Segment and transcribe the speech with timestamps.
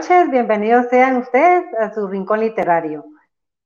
[0.00, 3.04] noches, bienvenidos sean ustedes a su rincón literario.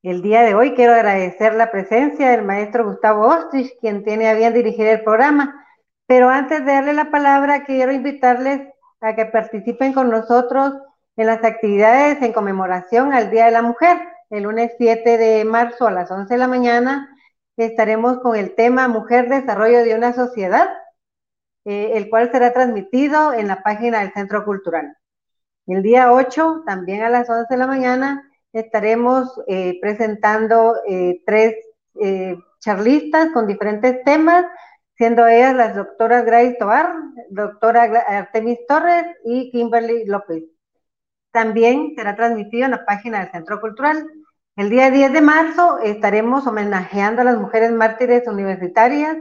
[0.02, 4.34] El día de hoy quiero agradecer la presencia del maestro Gustavo Ostrich, quien tiene a
[4.34, 5.64] bien dirigir el programa.
[6.08, 8.62] Pero antes de darle la palabra, quiero invitarles
[9.00, 10.72] a que participen con nosotros
[11.14, 13.96] en las actividades en conmemoración al Día de la Mujer.
[14.28, 17.16] El lunes 7 de marzo a las 11 de la mañana
[17.56, 20.68] estaremos con el tema Mujer Desarrollo de una Sociedad,
[21.64, 24.96] eh, el cual será transmitido en la página del Centro Cultural.
[25.66, 31.54] El día 8, también a las 11 de la mañana, estaremos eh, presentando eh, tres
[32.00, 34.44] eh, charlistas con diferentes temas,
[34.96, 36.94] siendo ellas las doctoras Grace Tobar,
[37.30, 40.44] doctora Artemis Torres y Kimberly López.
[41.32, 44.06] También será transmitido en la página del Centro Cultural.
[44.56, 49.16] El día 10 de marzo estaremos homenajeando a las mujeres mártires universitarias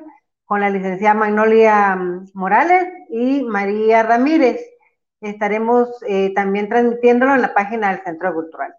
[0.46, 4.60] con la licenciada Magnolia mm, Morales y María Ramírez
[5.30, 8.76] estaremos eh, también transmitiéndolo en la página del Centro Cultural.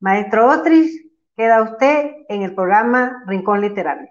[0.00, 4.10] Maestro Ostrich, queda usted en el programa Rincón Literario.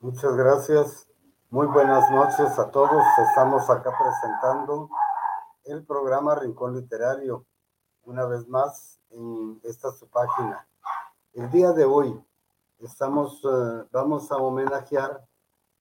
[0.00, 1.06] Muchas gracias.
[1.50, 3.02] Muy buenas noches a todos.
[3.28, 4.88] Estamos acá presentando
[5.64, 7.44] el programa Rincón Literario,
[8.04, 10.66] una vez más en esta su página.
[11.34, 12.18] El día de hoy
[12.78, 15.24] estamos, eh, vamos a homenajear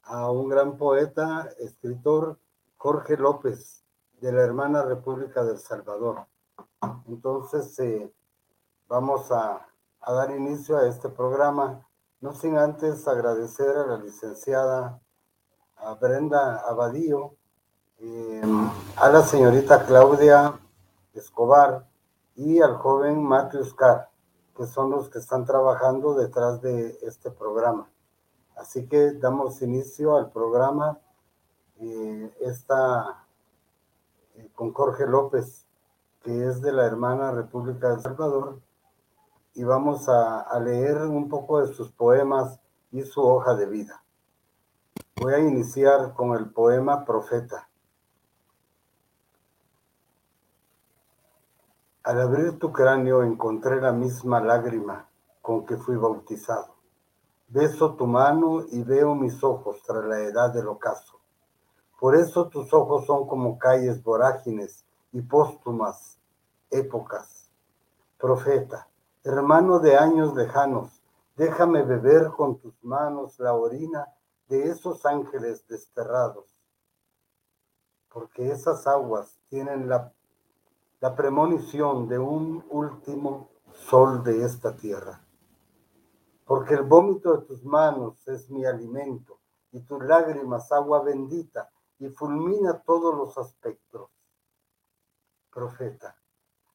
[0.04, 2.38] a un gran poeta, escritor,
[2.78, 3.81] Jorge López,
[4.22, 6.28] de la hermana República del Salvador.
[7.08, 8.14] Entonces, eh,
[8.88, 9.68] vamos a,
[10.06, 11.88] dar inicio a este programa,
[12.22, 15.02] no sin antes agradecer a la licenciada
[16.00, 17.36] Brenda Abadío,
[17.98, 18.42] eh,
[18.98, 20.60] a la señorita Claudia
[21.14, 21.88] Escobar
[22.36, 24.10] y al joven Matthew Carr,
[24.56, 27.90] que son los que están trabajando detrás de este programa.
[28.56, 31.00] Así que damos inicio al programa.
[31.80, 33.21] Eh, esta
[34.62, 35.66] con Jorge López,
[36.22, 38.60] que es de la hermana República de Salvador,
[39.56, 42.60] y vamos a, leer un poco de sus poemas
[42.92, 44.04] y su hoja de vida.
[45.20, 47.72] Voy a iniciar con el poema Profeta.
[52.04, 55.10] Al abrir tu cráneo encontré la misma lágrima
[55.42, 56.76] con que fui bautizado.
[57.48, 61.21] Beso tu mano y veo mis ojos tras la edad del ocaso.
[62.02, 66.18] Por eso tus ojos son como calles vorágines y póstumas
[66.72, 67.52] épocas.
[68.18, 68.88] Profeta,
[69.24, 71.04] hermano de años lejanos,
[71.38, 74.08] déjame beber con tus manos la orina
[74.50, 76.48] de esos ángeles desterrados,
[78.12, 80.12] porque esas aguas tienen la,
[81.02, 85.22] la premonición de un último sol de esta tierra.
[86.46, 89.38] Porque el vómito de tus manos es mi alimento
[89.72, 91.70] y tus lágrimas agua bendita
[92.02, 94.10] y fulmina todos los aspectos.
[95.52, 96.18] Profeta,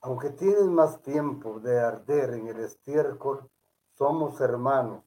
[0.00, 3.50] aunque tienes más tiempo de arder en el estiércol,
[3.94, 5.02] somos hermanos,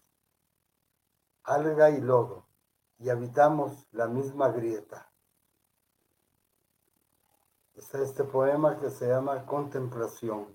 [1.43, 2.47] alga y lodo,
[2.97, 5.09] y habitamos la misma grieta.
[7.75, 10.47] está este poema que se llama Contemplación.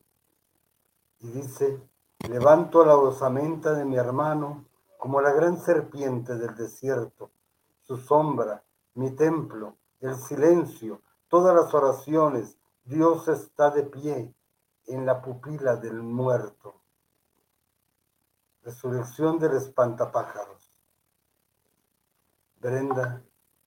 [1.20, 1.80] Y dice,
[2.28, 4.66] levanto la osamenta de mi hermano
[4.98, 7.30] como la gran serpiente del desierto,
[7.80, 8.63] su sombra,
[8.94, 14.34] mi templo, el silencio, todas las oraciones, Dios está de pie
[14.86, 16.80] en la pupila del muerto.
[18.62, 20.70] Resurrección del espantapájaros.
[22.60, 23.22] Brenda,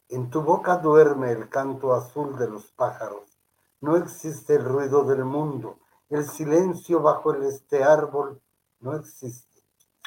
[0.10, 3.38] en tu boca duerme el canto azul de los pájaros.
[3.82, 5.80] No existe el ruido del mundo.
[6.10, 8.42] El silencio bajo este árbol
[8.80, 9.62] no existe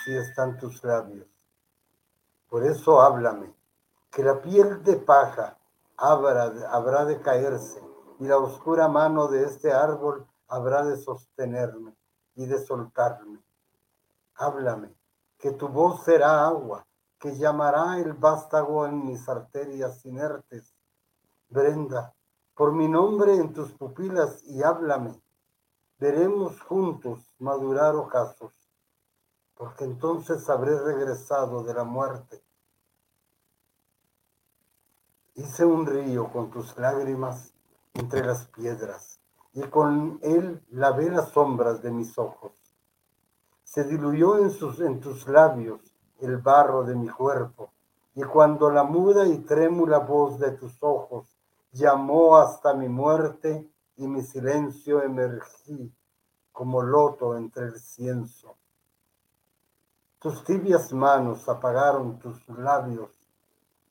[0.04, 1.28] si están tus labios.
[2.48, 3.52] Por eso háblame,
[4.10, 5.56] que la piel de paja
[5.96, 7.80] habrá, habrá de caerse
[8.18, 11.96] y la oscura mano de este árbol habrá de sostenerme
[12.34, 13.40] y de soltarme.
[14.34, 14.94] Háblame,
[15.38, 16.86] que tu voz será agua,
[17.18, 20.74] que llamará el vástago en mis arterias inertes.
[21.48, 22.14] Brenda,
[22.54, 25.22] por mi nombre en tus pupilas y háblame.
[25.98, 28.52] Veremos juntos madurar ocasos,
[29.54, 32.42] porque entonces habré regresado de la muerte.
[35.40, 37.54] Hice un río con tus lágrimas
[37.94, 39.20] entre las piedras,
[39.54, 42.52] y con él lavé las sombras de mis ojos.
[43.64, 45.80] Se diluyó en, sus, en tus labios
[46.20, 47.72] el barro de mi cuerpo,
[48.14, 51.34] y cuando la muda y trémula voz de tus ojos
[51.72, 53.66] llamó hasta mi muerte
[53.96, 55.90] y mi silencio emergí
[56.52, 58.58] como loto entre el cienzo.
[60.18, 63.19] Tus tibias manos apagaron tus labios,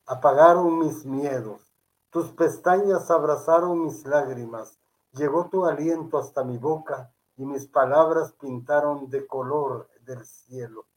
[0.10, 1.62] apagaron mis miedos,
[2.10, 4.80] tus pestañas abrazaron mis lágrimas,
[5.12, 10.88] llegó tu aliento hasta mi boca y mis palabras pintaron de color del cielo.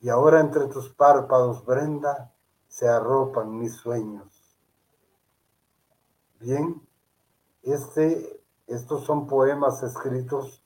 [0.00, 2.32] Y ahora entre tus párpados, Brenda,
[2.66, 4.56] se arropan mis sueños.
[6.40, 6.80] Bien,
[7.62, 10.64] este, estos son poemas escritos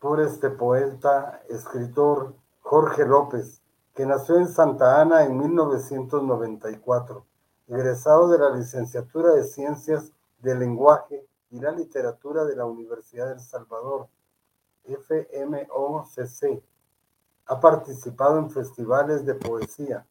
[0.00, 3.61] por este poeta, escritor Jorge López,
[3.94, 7.26] que nació en Santa Ana en 1994,
[7.68, 13.40] egresado de la licenciatura de Ciencias del Lenguaje y la Literatura de la Universidad del
[13.40, 14.08] Salvador,
[14.84, 16.62] FMOCC.
[17.46, 20.06] Ha participado en festivales de poesía,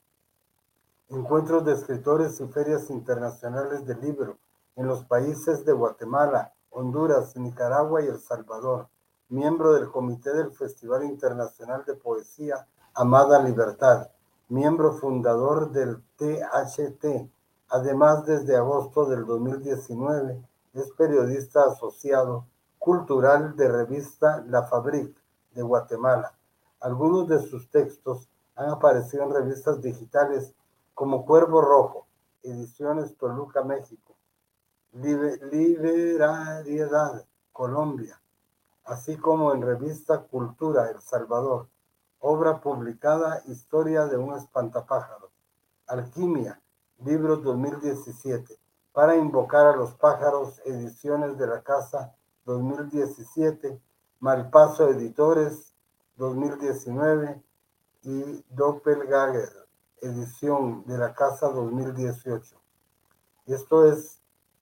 [1.10, 4.38] encuentros de escritores y ferias internacionales de libro
[4.76, 8.88] en los países de Guatemala, Honduras, Nicaragua y El Salvador,
[9.30, 14.10] miembro del Comité del Festival Internacional de Poesía Amada Libertad,
[14.50, 17.32] miembro fundador del THT.
[17.70, 22.48] Además, desde agosto del 2019, es periodista asociado
[22.78, 25.16] cultural de revista La Fabric
[25.54, 26.38] de Guatemala.
[26.82, 30.54] Algunos de sus textos han aparecido en revistas digitales
[30.94, 32.08] como Cuervo Rojo,
[32.44, 34.18] Ediciones Toluca, México,
[34.92, 38.22] Liberariedad, Colombia,
[38.84, 41.71] así como en revista Cultura, El Salvador,
[42.22, 45.32] obra publicada Historia de un espantapájaros,
[45.88, 46.62] Alquimia,
[47.04, 48.58] libro 2017,
[48.94, 52.16] para invocar a los pájaros, ediciones de la casa
[52.46, 53.82] 2017,
[54.20, 55.74] Malpaso Editores
[56.16, 57.42] 2019
[58.04, 59.62] y Doppelganger
[60.02, 62.56] edición de la Casa 2018.
[63.46, 64.20] Esto es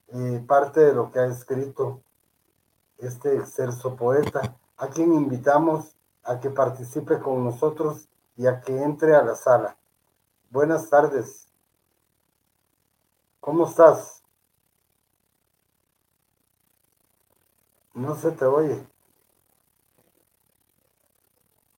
[0.08, 2.02] eh, parte de lo que ha escrito
[2.98, 9.14] este excelso poeta, a quien invitamos a que participe con nosotros y a que entre
[9.14, 9.76] a la sala.
[10.50, 11.46] Buenas tardes.
[13.40, 14.22] ¿Cómo estás?
[17.94, 18.82] No se te oye.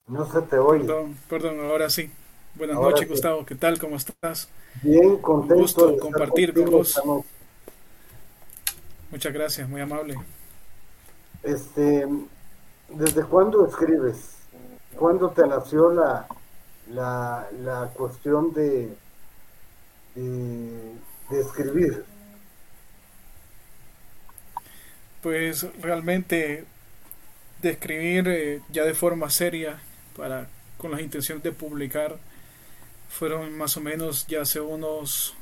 [0.06, 0.84] No se te oye.
[0.84, 2.10] Perdón, perdón, ahora sí.
[2.54, 3.46] Buenas noches, Gustavo.
[3.46, 3.78] ¿Qué tal?
[3.78, 4.48] ¿Cómo estás?
[4.82, 5.54] Bien, contento.
[5.54, 7.00] Un gusto compartir con vos.
[9.10, 10.16] Muchas gracias, muy amable.
[11.42, 12.06] Este,
[12.88, 14.36] ¿desde cuándo escribes?
[14.96, 16.26] ¿Cuándo te nació la,
[16.90, 18.94] la, la cuestión de,
[20.14, 22.04] de, escribir?
[25.22, 26.64] Pues realmente
[27.62, 29.80] de escribir eh, ya de forma seria
[30.16, 30.48] para
[30.78, 32.18] con las intenciones de publicar
[33.08, 35.34] fueron más o menos ya hace unos,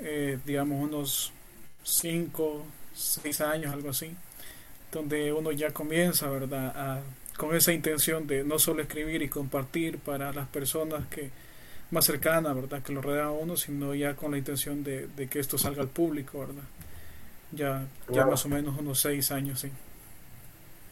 [0.00, 1.32] eh, digamos, unos
[1.84, 4.16] 5, 6 años, algo así,
[4.92, 7.00] donde uno ya comienza, ¿verdad?,
[7.36, 11.30] con esa intención de no solo escribir y compartir para las personas que
[11.90, 15.40] más cercanas, ¿verdad?, que lo rodean a uno, sino ya con la intención de, que
[15.40, 16.62] esto salga al público, ¿verdad?
[17.50, 19.70] Ya, ya más o menos unos 6 años, sí.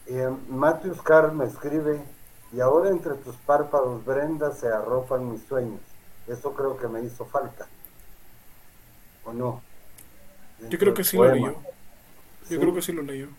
[0.07, 2.01] Eh, Matthews Carr me escribe
[2.53, 5.79] y ahora entre tus párpados, Brenda, se arropan mis sueños.
[6.27, 7.67] Eso creo que me hizo falta.
[9.23, 9.61] ¿O no?
[10.69, 11.55] Yo creo que sí lo leyó.
[12.49, 13.29] Yo creo que sí lo leyó.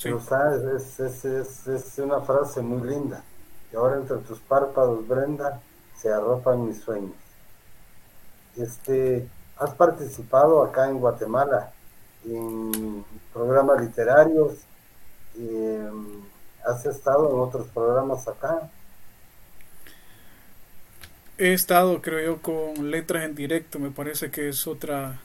[0.00, 0.08] Sí.
[0.26, 3.22] sabes, es, es, es, una frase muy linda.
[3.70, 5.60] Y ahora entre tus párpados, Brenda,
[5.94, 7.12] se arropan mis sueños.
[8.56, 9.28] Este,
[9.58, 11.70] has participado acá en Guatemala
[12.24, 13.04] en
[13.34, 14.54] programas literarios,
[15.38, 16.22] em,
[16.64, 18.70] has estado en otros programas acá.
[21.36, 25.20] He estado, creo yo, con letras en directo, me parece que es otra,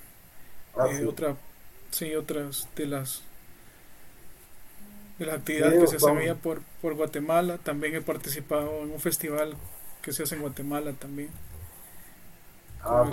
[0.77, 1.38] ah, eh, otra,
[1.91, 3.24] sí, otras de las
[5.19, 7.57] de las actividades que se hacen por, por Guatemala.
[7.57, 9.55] También he participado en un festival
[10.01, 11.29] que se hace en Guatemala también.
[12.84, 13.03] Ah,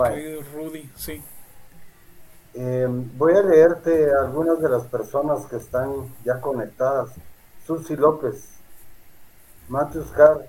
[0.53, 1.21] Rudy, sí.
[2.53, 7.09] Eh, voy a leerte algunas de las personas que están ya conectadas.
[7.65, 8.49] Susi López,
[9.69, 10.45] Matthews Carr,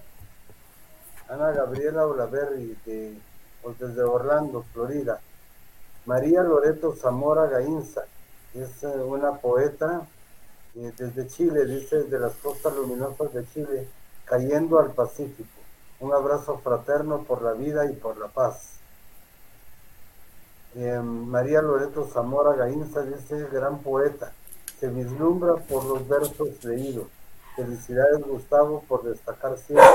[1.28, 3.16] Ana Gabriela Olaverri de,
[3.62, 5.20] pues, desde Orlando, Florida.
[6.04, 8.04] María Loreto Zamora Gainza,
[8.52, 10.02] es eh, una poeta
[10.76, 13.88] eh, desde Chile, dice, de las costas luminosas de Chile,
[14.24, 15.48] cayendo al Pacífico.
[16.00, 18.74] Un abrazo fraterno por la vida y por la paz.
[20.74, 24.32] Em, María Loreto Zamora Gainza dice, gran poeta,
[24.80, 27.06] se vislumbra por los versos leídos.
[27.54, 29.86] Felicidades Gustavo por destacar siempre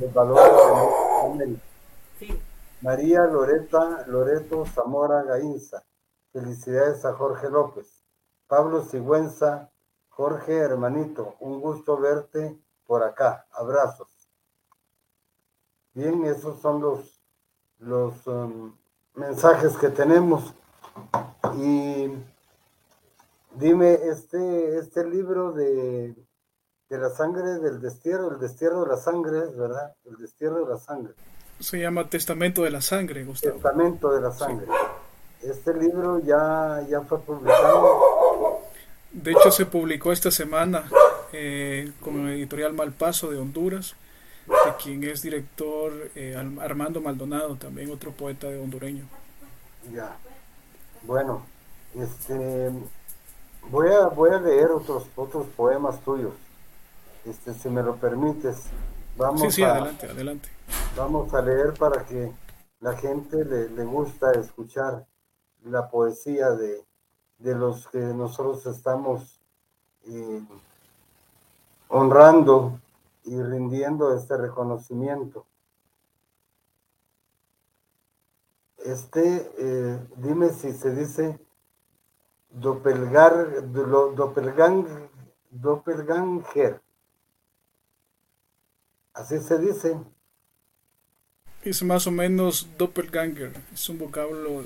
[0.00, 1.62] los valores de América.
[2.82, 5.82] María Loreta, Loreto Zamora Gainza,
[6.32, 8.04] felicidades a Jorge López.
[8.46, 9.70] Pablo Sigüenza,
[10.16, 14.08] Jorge hermanito, un gusto verte por acá, abrazos.
[15.92, 17.20] Bien, esos son los,
[17.80, 18.74] los um,
[19.14, 20.54] mensajes que tenemos.
[21.58, 22.10] Y
[23.56, 26.14] dime, este, este libro de,
[26.88, 29.94] de la sangre del destierro, el destierro de la sangre, ¿verdad?
[30.06, 31.12] El destierro de la sangre.
[31.60, 33.54] Se llama Testamento de la Sangre, Gustavo.
[33.54, 34.66] Testamento de la Sangre.
[35.42, 38.15] Este libro ya, ya fue publicado.
[39.16, 40.84] De hecho, se publicó esta semana
[41.32, 43.96] eh, con el editorial Malpaso de Honduras
[44.46, 49.04] de quien es director eh, Armando Maldonado, también otro poeta de hondureño.
[49.90, 50.16] Ya,
[51.02, 51.46] bueno,
[51.94, 52.70] este,
[53.70, 56.34] voy a, voy a leer otros, otros poemas tuyos,
[57.24, 58.64] este, si me lo permites.
[59.16, 60.48] Vamos sí, sí, adelante, adelante.
[60.94, 62.30] Vamos a leer para que
[62.80, 65.06] la gente le, le gusta escuchar
[65.64, 66.84] la poesía de,
[67.38, 69.40] de los que nosotros estamos
[70.06, 70.42] eh,
[71.88, 72.80] honrando
[73.24, 75.46] y rindiendo este reconocimiento.
[78.78, 81.38] Este, eh, dime si se dice
[82.50, 84.86] Doppelgar, Doppelgang,
[85.50, 86.80] Doppelganger.
[89.12, 89.98] Así se dice.
[91.62, 94.62] Es más o menos Doppelganger, es un vocablo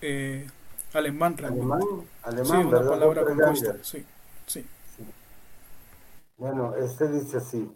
[0.00, 0.48] eh,
[0.94, 1.36] alemán.
[1.38, 1.80] Alemán,
[2.22, 4.06] alemán, sí, una palabra compuesta, sí.
[6.36, 7.70] Bueno, este dice así.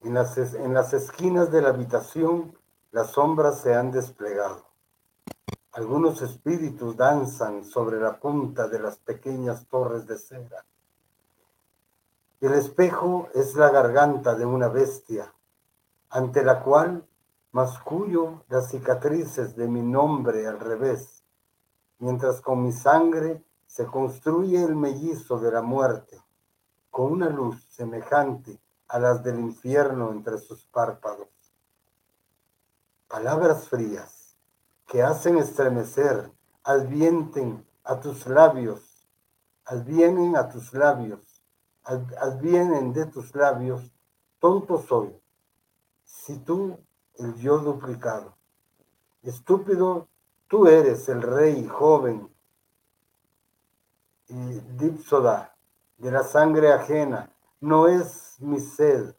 [0.00, 2.56] En las, en las esquinas de la habitación
[2.90, 4.66] las sombras se han desplegado.
[5.72, 10.64] Algunos espíritus danzan sobre la punta de las pequeñas torres de cera.
[12.40, 15.34] El espejo es la garganta de una bestia,
[16.08, 17.06] ante la cual
[17.52, 21.17] mascullo las cicatrices de mi nombre al revés,
[21.98, 26.20] mientras con mi sangre se construye el mellizo de la muerte
[26.90, 31.28] con una luz semejante a las del infierno entre sus párpados.
[33.06, 34.36] Palabras frías
[34.86, 36.32] que hacen estremecer,
[36.64, 39.06] advienten a tus labios,
[39.64, 41.42] advienen a tus labios,
[41.84, 43.92] advienen de tus labios,
[44.40, 45.14] tonto soy,
[46.04, 46.78] si tú
[47.14, 48.34] el yo duplicado.
[49.22, 50.08] Estúpido,
[50.48, 52.28] tú eres el rey joven
[54.28, 55.54] y dipsoda
[55.98, 57.30] de la sangre ajena.
[57.60, 59.14] No es mi sed,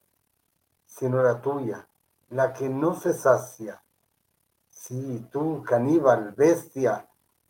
[0.85, 1.87] sino la tuya,
[2.29, 3.81] la que no se sacia.
[4.69, 7.07] Sí, tú, caníbal, bestia,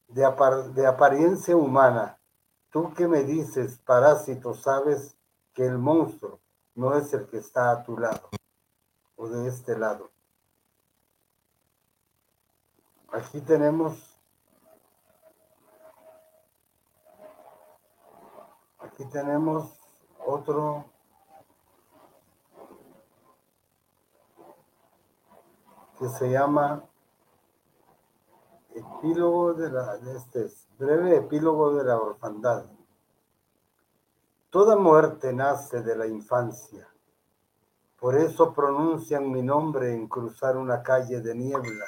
[0.08, 0.28] de,
[0.74, 2.20] de apariencia humana,
[2.72, 5.16] tú que me dices, parásito, sabes
[5.54, 6.40] que el monstruo
[6.76, 8.30] no es el que está a tu lado
[9.16, 10.09] o de este lado.
[13.12, 14.10] Aquí tenemos
[18.80, 19.80] Aquí tenemos
[20.26, 20.86] otro
[25.98, 26.84] que se llama
[28.76, 32.66] epílogo de la de este breve epílogo de la orfandad.
[34.50, 36.88] Toda muerte nace de la infancia.
[38.00, 41.86] Por eso pronuncian mi nombre en cruzar una calle de niebla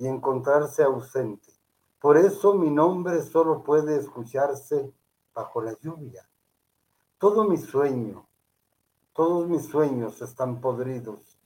[0.00, 1.52] y encontrarse ausente.
[2.00, 4.94] Por eso mi nombre solo puede escucharse
[5.34, 6.26] bajo la lluvia.
[7.18, 8.26] Todo mi sueño,
[9.12, 11.38] todos mis sueños están podridos.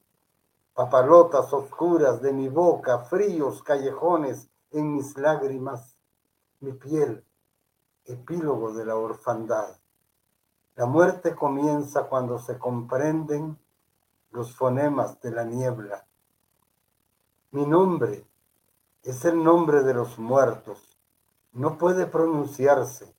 [0.73, 5.99] Papalotas oscuras de mi boca, fríos callejones en mis lágrimas,
[6.61, 7.25] mi piel,
[8.05, 9.81] epílogo de la orfandad.
[10.77, 13.59] La muerte comienza cuando se comprenden
[14.31, 16.07] los fonemas de la niebla.
[17.51, 18.29] Mi nombre
[19.05, 20.99] es el nombre de los muertos.
[21.53, 23.15] No puede pronunciarse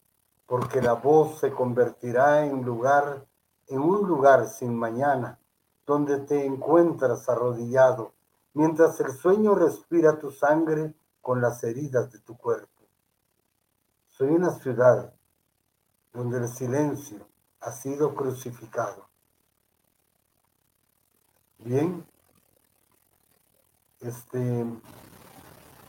[0.45, 3.25] porque la voz se convertirá en lugar
[3.67, 5.39] en un lugar sin mañana,
[5.85, 8.13] donde te encuentras arrodillado,
[8.53, 12.83] mientras el sueño respira tu sangre con las heridas de tu cuerpo.
[14.07, 15.13] Soy una ciudad
[16.13, 17.27] donde el silencio
[17.59, 19.09] ha sido crucificado.
[21.59, 22.05] Bien,
[23.99, 24.65] este,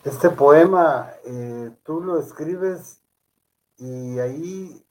[0.06, 3.00] este poema eh, tú lo escribes
[3.76, 4.84] y ahí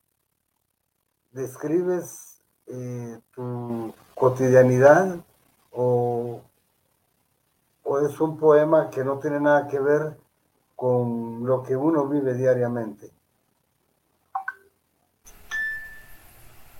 [1.32, 5.18] describes eh, tu cotidianidad
[5.72, 6.42] o,
[7.84, 10.18] o es un poema que no tiene nada que ver
[10.76, 13.10] con lo que uno vive diariamente.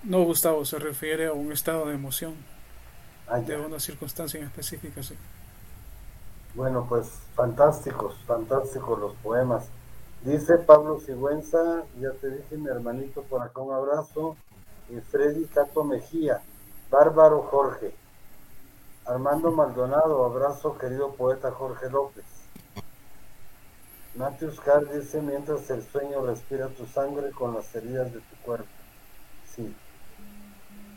[0.02, 2.34] No, Gustavo, se refiere a un estado de emoción,
[3.28, 5.16] ah, de una circunstancia en específica, sí.
[6.56, 9.66] Bueno, pues fantásticos, fantásticos los poemas.
[10.22, 14.36] Dice Pablo Sigüenza, ya te dije mi hermanito por acá un abrazo,
[14.88, 16.40] y Freddy Cato Mejía,
[16.90, 17.94] Bárbaro Jorge,
[19.04, 22.24] Armando Maldonado, abrazo querido poeta Jorge López.
[24.14, 28.70] Matthews Carr dice, mientras el sueño respira tu sangre con las heridas de tu cuerpo.
[29.54, 29.76] Sí.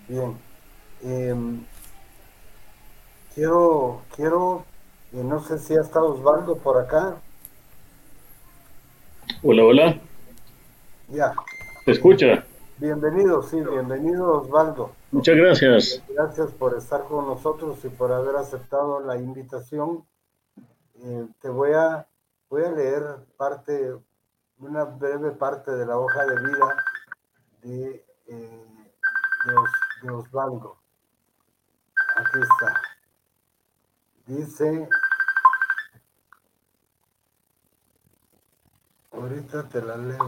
[0.08, 0.40] Bien.
[1.02, 1.66] Em,
[3.36, 4.64] quiero, quiero
[5.12, 7.16] y no sé si está Osvaldo por acá.
[9.42, 10.02] Hola, hola.
[11.08, 11.34] Ya.
[11.86, 12.46] ¿Te escucha?
[12.78, 14.92] Bienvenido, sí, bienvenido Osvaldo.
[15.12, 16.04] Muchas gracias.
[16.10, 20.06] Gracias por estar con nosotros y por haber aceptado la invitación.
[21.04, 22.08] Eh, te voy a,
[22.50, 23.04] voy a leer
[23.38, 23.96] parte,
[24.60, 26.86] una breve parte de la hoja de vida
[27.64, 28.66] de, eh,
[30.04, 30.78] de Osvaldo.
[32.16, 32.89] Aquí está.
[34.30, 34.88] Dice,
[39.12, 40.28] ahorita te la leo,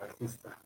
[0.00, 0.56] aquí está.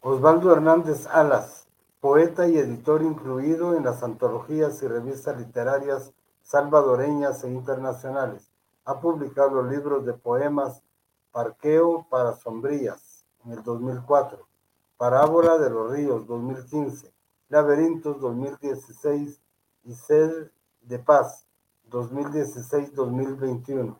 [0.00, 1.68] Osvaldo Hernández Alas,
[2.00, 8.50] poeta y editor incluido en las antologías y revistas literarias salvadoreñas e internacionales.
[8.86, 10.82] Ha publicado libros de poemas
[11.30, 14.48] Parqueo para Sombrías en el 2004,
[14.96, 17.19] Parábola de los Ríos 2015,
[17.50, 19.40] Laberintos 2016
[19.84, 20.50] y Sed
[20.82, 21.46] de Paz
[21.90, 23.96] 2016-2021.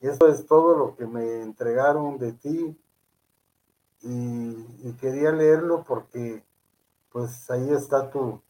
[0.00, 2.76] Eso es todo lo que me entregaron de ti
[4.02, 6.42] y, quería leerlo porque
[7.10, 8.42] pues ahí está tu,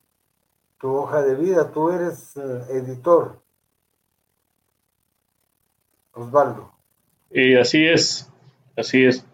[0.78, 1.70] tu hoja de vida.
[1.70, 3.40] Tú eres eh, editor,
[6.12, 6.72] Osvaldo.
[7.30, 8.28] Y así es,
[8.76, 9.24] así es.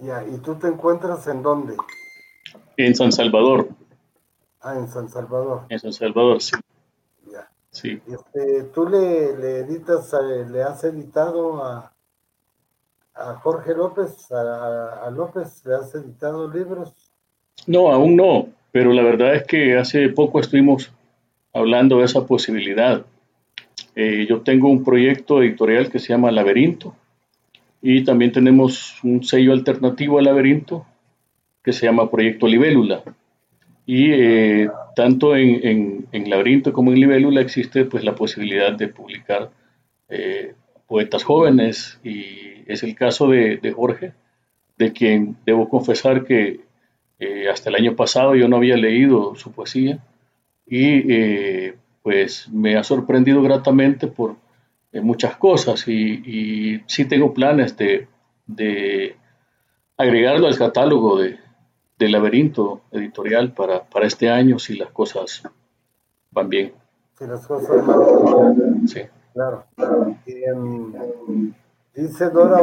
[0.00, 1.76] Ya, ¿y tú te encuentras en dónde?
[2.76, 3.68] En San Salvador.
[4.66, 5.62] Ah, en San Salvador.
[5.68, 6.56] En San Salvador, sí.
[7.30, 7.48] Ya.
[7.70, 8.00] Sí.
[8.04, 11.92] Este, ¿Tú le, le editas, eh, le has editado a,
[13.14, 16.92] a Jorge López, a, López, le has editado libros?
[17.68, 20.90] No, aún no, pero la verdad es que hace poco estuvimos
[21.52, 23.06] hablando de esa posibilidad.
[23.94, 26.96] Eh, yo tengo un proyecto editorial que se llama Laberinto
[27.82, 30.84] y también tenemos un sello alternativo al Laberinto
[31.62, 33.04] que se llama Proyecto Libélula.
[33.86, 39.50] Y eh, tanto en, en, Laberinto como en Libélula existe pues la posibilidad de publicar
[40.08, 40.54] eh,
[40.88, 42.00] poetas jóvenes.
[42.02, 44.12] Y es el caso de, Jorge,
[44.76, 46.60] de quien debo confesar que
[47.20, 50.00] eh, hasta el año pasado yo no había leído su poesía.
[50.66, 51.70] Y
[52.02, 54.34] pues me ha sorprendido gratamente por
[54.94, 55.86] muchas cosas.
[55.86, 58.08] Y, y, sí tengo planes de,
[58.48, 59.14] de
[59.96, 61.38] agregarlo al catálogo de,
[61.98, 65.42] del laberinto editorial para, para este año si las cosas
[66.30, 66.74] van bien.
[67.18, 68.88] Si las cosas van bien.
[68.88, 69.00] Sí.
[69.32, 69.64] Claro.
[71.94, 72.58] Dice Dora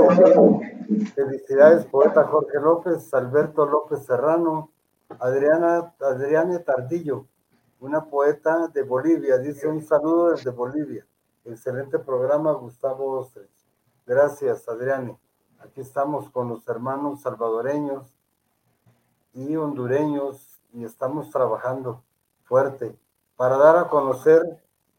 [1.16, 4.70] felicidades poeta Jorge López, Alberto López Serrano,
[5.20, 7.26] Adriana, Adriana Tardillo,
[7.80, 11.06] una poeta de Bolivia, dice un saludo desde Bolivia.
[11.46, 13.50] Excelente programa, Gustavo Ostres.
[14.06, 15.18] Gracias, Adriane.
[15.60, 18.13] Aquí estamos con los hermanos salvadoreños
[19.34, 22.04] y hondureños y estamos trabajando
[22.44, 22.96] fuerte
[23.36, 24.42] para dar a conocer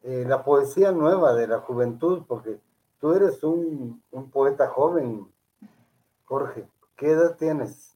[0.03, 2.59] eh, la poesía nueva de la juventud, porque
[3.01, 5.27] tú eres un, un poeta joven,
[6.25, 6.67] Jorge.
[6.97, 7.95] ¿Qué edad tienes?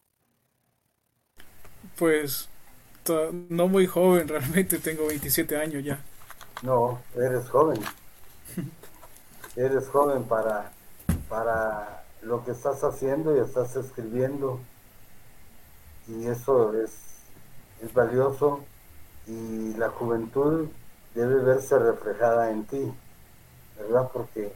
[1.98, 2.48] Pues
[3.48, 5.98] no muy joven, realmente tengo 27 años ya.
[6.62, 7.80] No, eres joven.
[9.56, 10.72] eres joven para,
[11.28, 14.60] para lo que estás haciendo y estás escribiendo.
[16.08, 16.90] Y eso es,
[17.82, 18.60] es valioso
[19.26, 20.68] y la juventud
[21.14, 22.92] debe verse reflejada en ti,
[23.78, 24.08] ¿verdad?
[24.12, 24.52] Porque,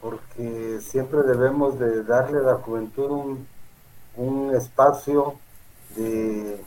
[0.00, 3.46] porque siempre debemos de darle a la juventud un,
[4.16, 5.34] un espacio
[5.96, 6.64] de,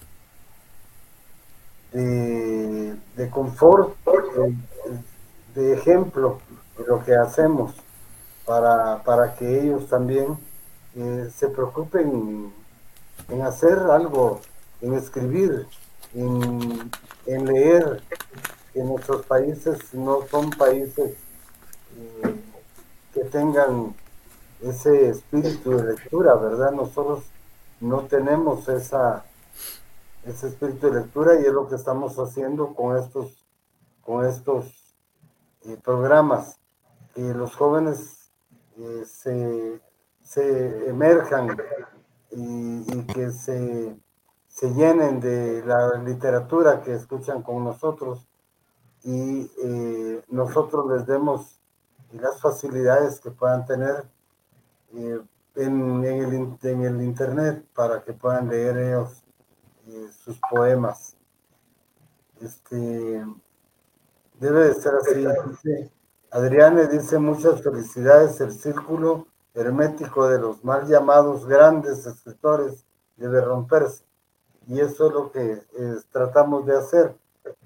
[1.91, 3.95] de, confort,
[5.53, 6.39] de, ejemplo
[6.77, 7.73] de lo que hacemos
[8.45, 10.37] para, para que ellos también
[10.95, 12.53] eh, se preocupen
[13.29, 14.41] en hacer algo,
[14.81, 15.67] en escribir,
[16.13, 18.01] en, leer,
[18.73, 21.15] que nuestros países no son países
[21.97, 22.35] eh,
[23.13, 23.95] que tengan
[24.61, 26.71] ese espíritu de lectura, ¿verdad?
[26.71, 27.23] Nosotros
[27.79, 29.25] no tenemos esa
[30.25, 33.45] ese espíritu de lectura y es lo que estamos haciendo con estos
[34.01, 34.65] con estos
[35.65, 36.57] eh, programas
[37.13, 38.31] que los jóvenes
[38.77, 39.81] eh, se,
[40.21, 41.57] se, emerjan
[42.35, 43.95] y, que se,
[44.47, 48.27] se, llenen de la literatura que escuchan con nosotros
[49.03, 51.59] y eh, nosotros les demos
[52.11, 54.05] las facilidades que puedan tener
[54.93, 59.23] en, en, el, en el internet para que puedan leer ellos
[59.87, 61.15] eh, sus poemas.
[62.41, 63.23] Este,
[64.39, 65.91] debe de ser así.
[66.31, 74.05] Adriane dice muchas felicidades, el círculo hermético de los mal llamados grandes escritores debe romperse.
[74.67, 77.17] Y eso es lo que eh, tratamos de hacer.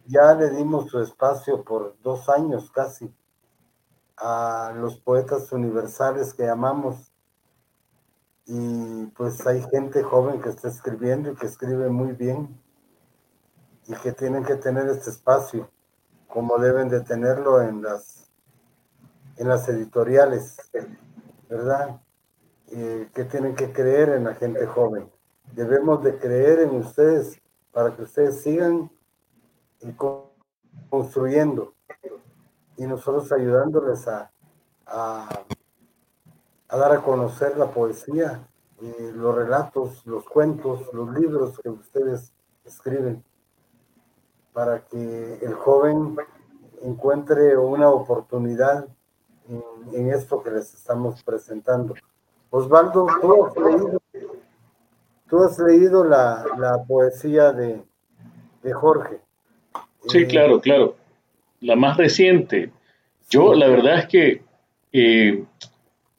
[0.06, 3.14] Ya le dimos su espacio por dos años casi
[4.18, 7.12] a los poetas universales que llamamos
[8.46, 12.60] y pues hay gente joven que está escribiendo y que escribe muy bien
[13.88, 15.70] y que tienen que tener este espacio
[16.28, 18.30] como deben de tenerlo en las
[19.38, 20.58] en las editoriales,
[21.50, 22.02] ¿verdad?
[22.70, 25.12] que tienen que creer en la gente joven.
[25.54, 28.92] Debemos de creer en ustedes para que ustedes sigan
[30.90, 31.74] construyendo
[32.78, 34.32] y nosotros ayudándoles a,
[36.70, 38.48] a dar a conocer la poesía,
[38.82, 42.34] eh, los relatos, los cuentos, los libros que ustedes
[42.64, 43.24] escriben,
[44.54, 46.16] para que el joven
[46.82, 48.88] encuentre una oportunidad
[49.94, 51.96] en, esto que les estamos presentando.
[52.50, 53.08] Osvaldo,
[55.28, 57.82] tú has leído, la, poesía de,
[58.74, 59.20] Jorge.
[60.08, 60.96] Sí, claro, claro.
[61.62, 62.72] La más reciente.
[63.30, 64.44] Yo, la verdad es que
[64.92, 65.44] eh,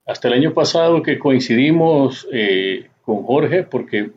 [0.07, 4.11] hasta el año pasado que coincidimos eh, con Jorge, porque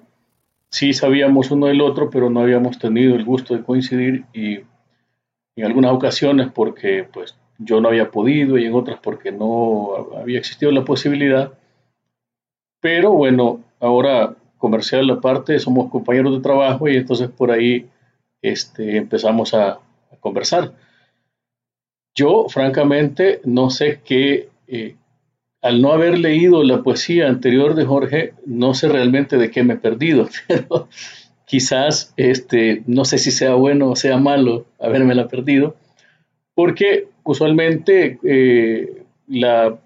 [0.70, 4.62] sí sabíamos uno del otro, pero no habíamos tenido el gusto de coincidir y
[5.56, 10.40] en algunas ocasiones porque pues yo no había podido y en otras porque no había
[10.40, 11.54] existido la posibilidad.
[12.82, 17.86] Pero bueno, ahora comercial aparte, somos compañeros de trabajo y entonces por ahí
[18.42, 19.80] este, empezamos a,
[20.20, 20.72] conversar.
[22.16, 24.96] Yo, francamente, no sé qué, eh,
[25.62, 29.74] al no haber leído la poesía anterior de Jorge, no sé realmente de qué me
[29.74, 30.88] he perdido, pero
[31.46, 35.76] quizás, este, no sé si sea bueno o sea malo la perdido,
[36.56, 39.80] porque usualmente eh, la,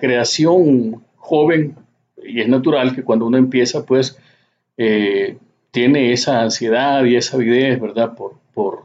[0.00, 1.76] creación joven,
[2.22, 4.18] y es natural que cuando uno empieza, pues,
[4.76, 5.38] eh,
[5.70, 8.84] tiene esa ansiedad y esa avidez, ¿verdad?, por, por,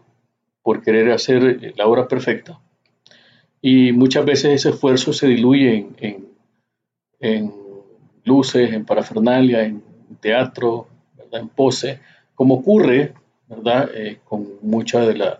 [0.61, 2.59] por querer hacer la obra perfecta
[3.61, 5.87] y muchas veces ese esfuerzo se diluye
[7.19, 7.53] en,
[8.23, 9.81] luces, en parafernalia, en
[10.19, 10.87] teatro,
[11.31, 11.99] en pose,
[12.35, 13.13] como ocurre
[13.47, 13.89] ¿verdad?
[13.93, 15.39] Eh, con mucha de la,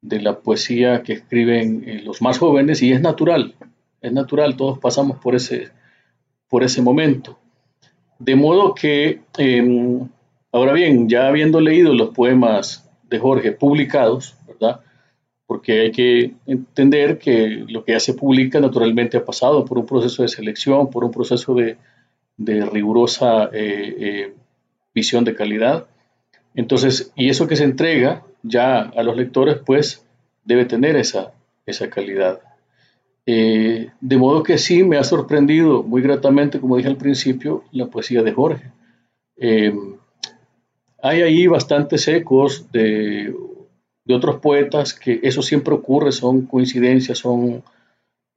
[0.00, 3.54] de la poesía que escriben eh, los más jóvenes y es natural,
[4.00, 5.68] es natural, todos pasamos por ese,
[6.48, 7.38] por ese momento.
[8.18, 10.08] De modo que, em,
[10.52, 14.80] ahora bien, ya habiendo leído los poemas de Jorge publicados, ¿verdad?
[15.48, 19.86] porque hay que entender que lo que ya se publica naturalmente ha pasado por un
[19.86, 21.78] proceso de selección, por un proceso de,
[22.36, 24.34] rigurosa eh, eh,
[24.94, 25.86] visión de calidad.
[26.54, 30.04] Entonces, y eso que se entrega ya a los lectores, pues
[30.44, 31.32] debe tener esa,
[31.66, 32.40] esa calidad.
[33.26, 37.86] Eh, de modo que sí, me ha sorprendido muy gratamente, como dije al principio, la
[37.86, 38.70] poesía de Jorge.
[41.02, 43.34] hay ahí bastantes ecos de
[44.08, 47.62] de otros poetas, que eso siempre ocurre, son coincidencias, son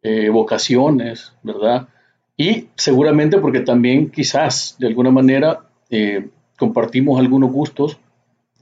[0.03, 1.87] eh, vocaciones, ¿verdad?
[2.35, 6.27] Y seguramente porque también quizás de alguna manera eh,
[6.59, 7.97] compartimos algunos gustos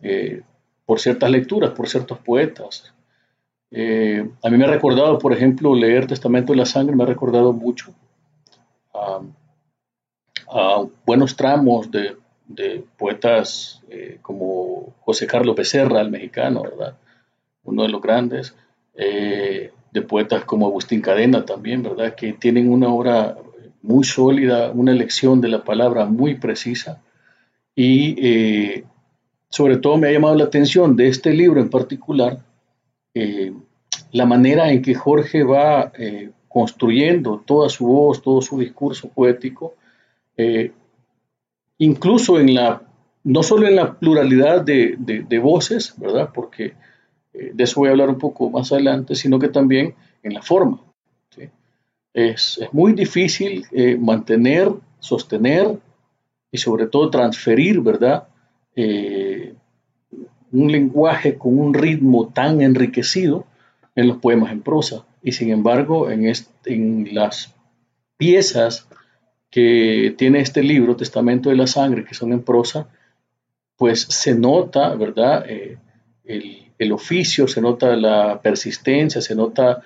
[0.03, 0.41] eh,
[0.89, 2.91] por ciertas lecturas, por ciertos poetas.
[3.71, 7.53] a mí me ha recordado, por ejemplo, leer Testamento de la Sangre, me ha recordado
[7.53, 7.93] mucho
[10.51, 12.17] a, buenos tramos de,
[12.97, 13.83] poetas
[14.23, 16.95] como José Carlos Becerra, el mexicano, ¿verdad?
[17.65, 18.55] uno de los grandes,
[18.95, 22.15] eh, de poetas como Agustín Cadena también, ¿verdad?
[22.15, 23.37] Que tienen una obra
[23.83, 26.99] muy sólida, una elección de la palabra muy precisa
[27.75, 28.83] y eh,
[29.49, 32.39] sobre todo me ha llamado la atención de este libro en particular
[33.13, 33.53] eh,
[34.11, 35.91] la manera en que Jorge va
[36.47, 39.75] construyendo toda su voz, todo su discurso poético,
[41.77, 42.81] incluso en la,
[43.23, 46.31] no solo en la pluralidad de, de voces, ¿verdad?
[46.33, 46.73] Porque
[47.33, 50.41] eh, de eso voy a hablar un poco más adelante, sino que también en la
[50.41, 50.81] forma.
[52.11, 55.77] Es, muy difícil eh, mantener, sostener
[56.51, 58.27] y sobre todo transferir, ¿verdad?
[60.51, 63.45] Eh, un lenguaje con un ritmo tan enriquecido
[63.95, 65.05] en los poemas en prosa.
[65.21, 66.31] Y sin embargo, en,
[66.65, 67.53] en las
[68.17, 68.87] piezas
[69.49, 72.87] que tiene este libro, Testamento de la Sangre, que son en prosa,
[73.77, 75.45] pues se nota, ¿verdad?
[76.23, 79.83] el, el oficio, se nota la persistencia, se nota,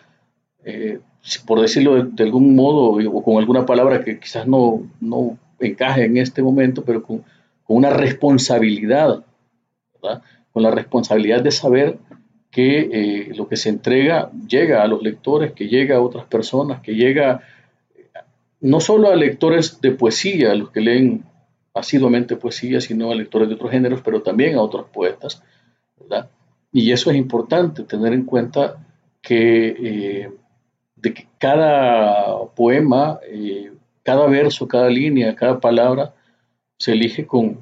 [0.63, 0.99] eh,
[1.45, 6.17] por decirlo de, algún modo o con alguna palabra que quizás no, no encaje en
[6.17, 7.23] este momento, pero con,
[7.65, 9.25] una responsabilidad,
[10.53, 11.97] con la responsabilidad de saber
[12.51, 16.81] que eh, lo que se entrega llega a los lectores, que llega a otras personas,
[16.81, 17.41] que llega
[18.61, 21.25] no solo a lectores de poesía, a los que leen
[21.73, 25.43] asiduamente poesía, sino a lectores de otros géneros, pero también a otros poetas,
[25.99, 26.29] ¿verdad?
[26.71, 28.77] Y eso es importante, tener en cuenta
[29.21, 30.31] que, eh,
[30.95, 33.71] de que cada poema, eh,
[34.03, 36.13] cada verso, cada línea, cada palabra
[36.77, 37.59] se elige con,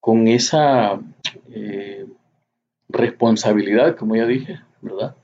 [0.00, 1.00] con esa
[1.50, 2.06] eh,
[2.88, 5.14] responsabilidad, como ya dije, ¿verdad?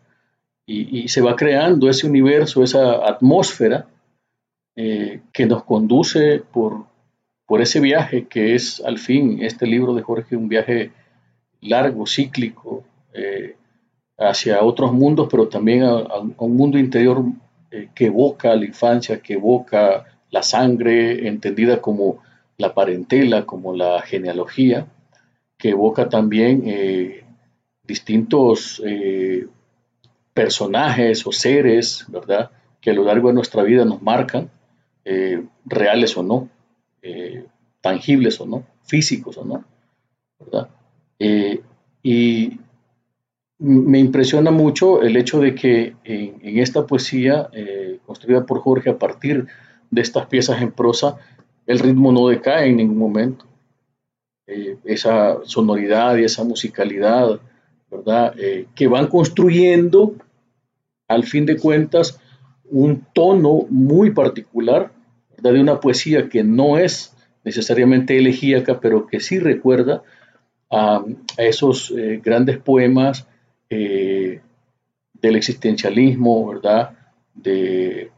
[0.67, 3.87] Y, se va creando ese universo, esa atmósfera
[4.75, 6.87] que nos conduce por,
[7.47, 10.91] por ese viaje que es al fin este libro de Jorge, un viaje
[11.61, 13.57] largo, cíclico, eh,
[14.19, 17.25] hacia otros mundos, pero también a, un mundo interior
[17.71, 22.19] eh, que evoca la infancia, que evoca la sangre, entendida como
[22.59, 24.87] la parentela, como la genealogía,
[25.59, 27.25] que evoca también eh,
[27.83, 28.83] distintos
[30.33, 34.51] personajes o seres, ¿verdad?, que a lo largo de nuestra vida nos marcan,
[35.67, 36.49] reales o no,
[37.81, 39.65] tangibles o no, físicos o no,
[40.39, 40.69] ¿verdad?
[41.19, 41.61] Eh,
[42.03, 42.59] y
[43.59, 48.99] me impresiona mucho el hecho de que en, esta poesía eh, construida por Jorge a
[48.99, 49.47] partir
[49.91, 51.17] de estas piezas en prosa,
[51.67, 53.47] el ritmo no decae en ningún momento.
[54.47, 57.41] Eh, esa sonoridad y esa musicalidad,
[57.91, 58.35] ¿verdad?
[58.75, 60.15] que van construyendo,
[61.09, 62.21] al fin de cuentas,
[62.65, 64.91] un tono muy particular,
[65.53, 70.03] de una poesía que no es necesariamente elegíaca, pero que sí recuerda
[70.71, 71.05] a,
[71.37, 73.27] esos eh, grandes poemas
[73.69, 74.41] eh,
[75.13, 76.97] del existencialismo, ¿verdad?
[77.35, 78.11] De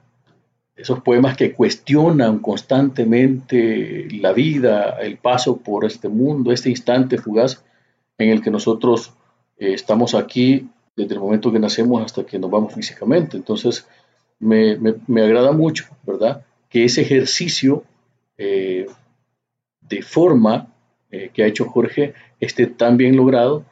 [0.76, 7.64] esos poemas que cuestionan constantemente la vida, el paso por este mundo, este instante fugaz
[8.18, 9.12] en el que nosotros
[9.58, 13.36] eh, estamos aquí desde el momento que nacemos hasta que nos vamos físicamente.
[13.36, 13.86] Entonces,
[14.38, 14.76] me,
[15.22, 16.44] agrada mucho, ¿verdad?
[16.68, 17.84] Que ese ejercicio
[18.36, 20.68] de forma
[21.10, 23.64] eh, que ha hecho Jorge esté tan bien logrado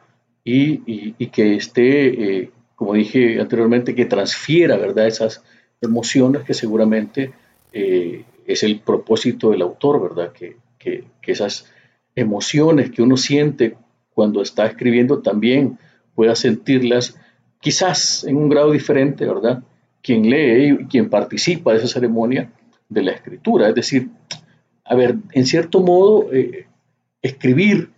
[0.43, 5.07] y, que esté, eh, como dije anteriormente, que transfiera ¿verdad?
[5.07, 5.43] esas
[5.81, 7.33] emociones que seguramente
[7.71, 10.31] eh, es el propósito del autor, ¿verdad?
[10.31, 10.57] Que,
[11.25, 11.65] esas
[12.13, 13.75] emociones que uno siente
[14.13, 15.79] cuando está escribiendo también
[16.13, 17.17] pueda sentirlas
[17.59, 19.63] quizás en un grado diferente, ¿verdad?
[20.03, 22.51] Quien lee y quien participa de esa ceremonia
[22.87, 23.67] de la escritura.
[23.67, 24.09] Es decir,
[24.83, 26.29] a ver, en cierto modo,
[27.23, 27.89] escribir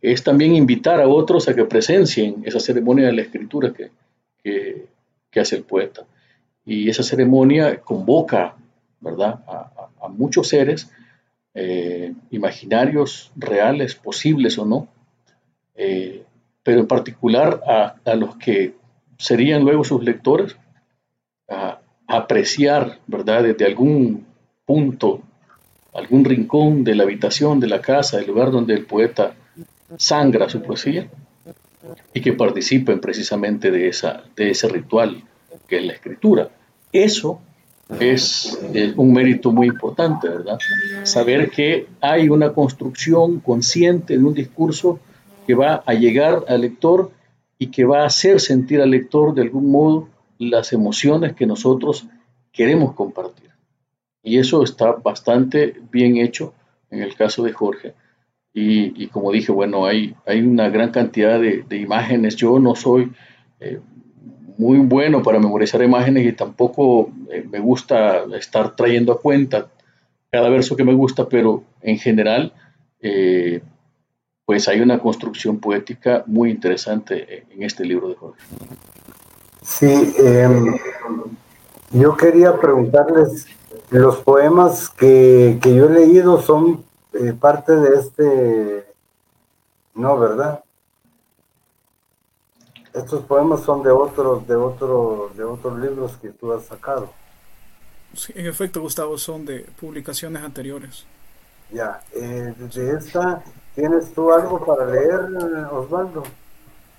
[0.00, 3.90] es también invitar a otros a que presencien esa ceremonia de la escritura que,
[5.40, 6.04] hace el poeta.
[6.68, 8.54] Y esa ceremonia convoca,
[9.00, 9.64] ¿verdad?, a,
[10.08, 10.90] muchos seres,
[11.52, 14.88] eh, imaginarios, reales, posibles o no,
[15.74, 16.22] eh,
[16.62, 18.74] pero en particular a, los que
[19.18, 20.56] serían luego sus lectores,
[21.48, 24.26] a, a apreciar, ¿verdad?, desde algún
[24.64, 25.22] punto
[25.94, 29.34] algún rincón de la habitación, de la casa, del lugar donde el poeta
[29.96, 31.08] sangra su poesía,
[32.12, 35.22] y que participen precisamente de, esa, de ese ritual
[35.66, 36.50] que es la escritura.
[36.92, 37.40] Eso
[38.00, 38.58] es
[38.96, 40.58] un mérito muy importante, ¿verdad?
[41.04, 45.00] Saber que hay una construcción consciente de un discurso
[45.46, 47.10] que va a llegar al lector
[47.58, 52.06] y que va a hacer sentir al lector de algún modo las emociones que nosotros
[52.52, 53.50] queremos compartir.
[54.22, 56.52] Y eso está bastante bien hecho
[56.90, 57.94] en el caso de Jorge.
[58.52, 62.34] Y, como dije, bueno, hay, hay una gran cantidad de, imágenes.
[62.34, 63.12] Yo no soy
[63.60, 63.78] eh,
[64.58, 69.68] muy bueno para memorizar imágenes y tampoco eh, me gusta estar trayendo a cuenta
[70.30, 72.52] cada verso que me gusta, pero en general,
[73.00, 73.62] eh,
[74.44, 78.40] pues hay una construcción poética muy interesante en este libro de Jorge.
[79.62, 80.76] Sí, em,
[81.92, 83.46] yo quería preguntarles,
[83.90, 88.84] los poemas que, que yo he leído son eh, parte de este,
[89.94, 90.62] no, ¿verdad?
[92.98, 97.12] Estos poemas son de otros, de otros, de otros libros que tú has sacado.
[98.14, 101.04] Sí, en efecto, Gustavo, son de publicaciones anteriores.
[101.70, 105.20] Ya, eh, de esta, ¿tienes tú algo para leer,
[105.70, 106.24] Osvaldo?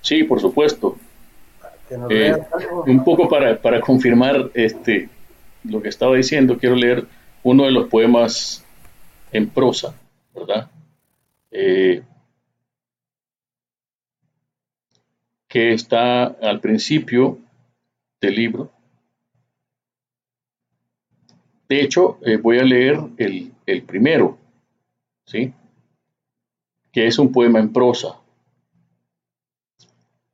[0.00, 0.96] Sí, por supuesto.
[2.08, 2.40] Eh,
[2.86, 5.08] un poco para, para confirmar este,
[5.64, 7.04] lo que estaba diciendo, quiero leer
[7.42, 8.64] uno de los poemas
[9.32, 9.92] en prosa,
[10.34, 10.70] ¿verdad?
[11.50, 12.02] Eh,
[15.50, 17.38] que está al principio
[18.20, 18.70] del libro.
[21.68, 24.38] De hecho, eh, voy a leer el, el, primero,
[25.26, 25.52] ¿sí?
[26.92, 28.20] Que es un poema en prosa.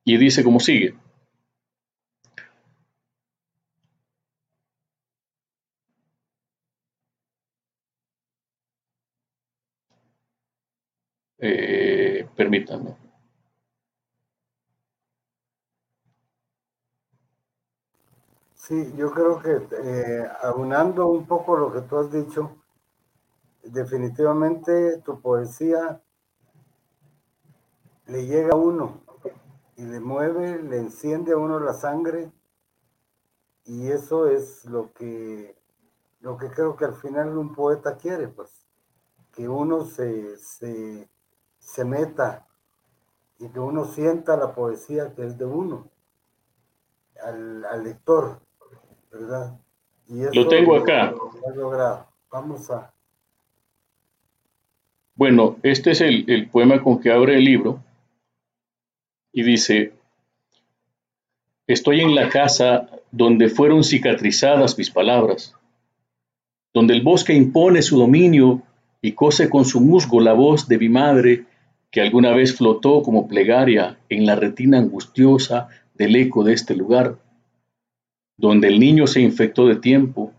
[0.04, 0.94] Y dice como sigue.
[11.38, 13.05] Eh, permítanme.
[18.66, 22.56] Sí, yo creo que eh, aunando un poco lo que tú has dicho,
[23.62, 26.02] definitivamente tu poesía
[28.06, 29.02] le llega a uno
[29.76, 32.32] y le mueve, le enciende a uno la sangre
[33.64, 35.56] y eso es lo que
[36.20, 38.66] lo que creo que al final un poeta quiere, pues,
[39.32, 41.08] que uno se, se
[41.66, 42.46] se meta
[43.38, 45.90] y que uno sienta la poesía que es de uno,
[47.22, 48.40] al, lector,
[49.20, 49.58] ¿verdad?
[50.08, 51.14] Y eso lo tengo acá.
[52.30, 52.92] Vamos a.
[55.14, 57.82] Bueno, este es el, el poema con que abre el libro
[59.32, 59.92] y dice,
[61.66, 65.54] estoy en la casa donde fueron cicatrizadas mis palabras,
[66.74, 68.62] donde el bosque impone su dominio
[69.00, 71.44] y cose con su musgo la voz de mi madre
[71.90, 77.16] que alguna vez flotó como plegaria en la retina angustiosa del eco de este lugar,
[78.36, 80.32] donde el niño se infectó de tiempo,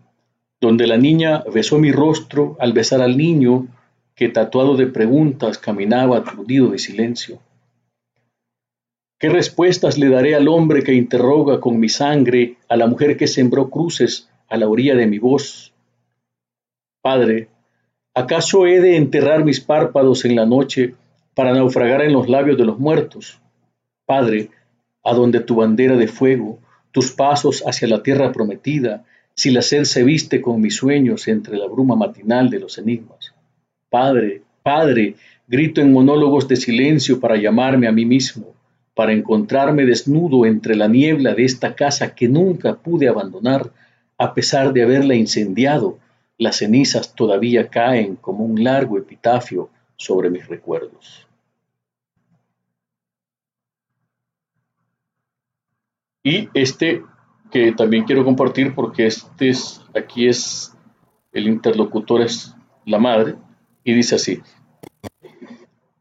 [0.60, 3.68] donde la niña besó mi rostro al besar al niño
[4.14, 7.38] que tatuado de preguntas caminaba aturdido de silencio.
[9.18, 13.26] ¿Qué respuestas le daré al hombre que interroga con mi sangre a la mujer que
[13.26, 15.72] sembró cruces a la orilla de mi voz?
[17.02, 17.48] Padre,
[18.14, 20.94] ¿acaso he de enterrar mis párpados en la noche
[21.38, 23.40] para naufragar en los labios de los muertos.
[24.04, 24.50] Padre,
[25.04, 26.58] a donde tu bandera de fuego,
[26.92, 31.56] tus pasos hacia la tierra prometida, si la sed se viste con mis sueños entre
[31.56, 33.32] la bruma matinal de los enigmas.
[33.88, 35.14] Padre, Padre,
[35.46, 38.54] grito en monólogos de silencio para llamarme a mí mismo,
[38.94, 43.70] para encontrarme desnudo entre la niebla de esta casa que nunca pude abandonar,
[44.18, 45.98] a pesar de haberla incendiado,
[46.36, 51.27] las cenizas todavía caen como un largo epitafio sobre mis recuerdos.
[56.22, 57.02] Y este
[57.50, 60.74] que también quiero compartir porque este es, aquí es,
[61.32, 62.54] el interlocutor es
[62.84, 63.36] la madre,
[63.84, 64.40] y dice así,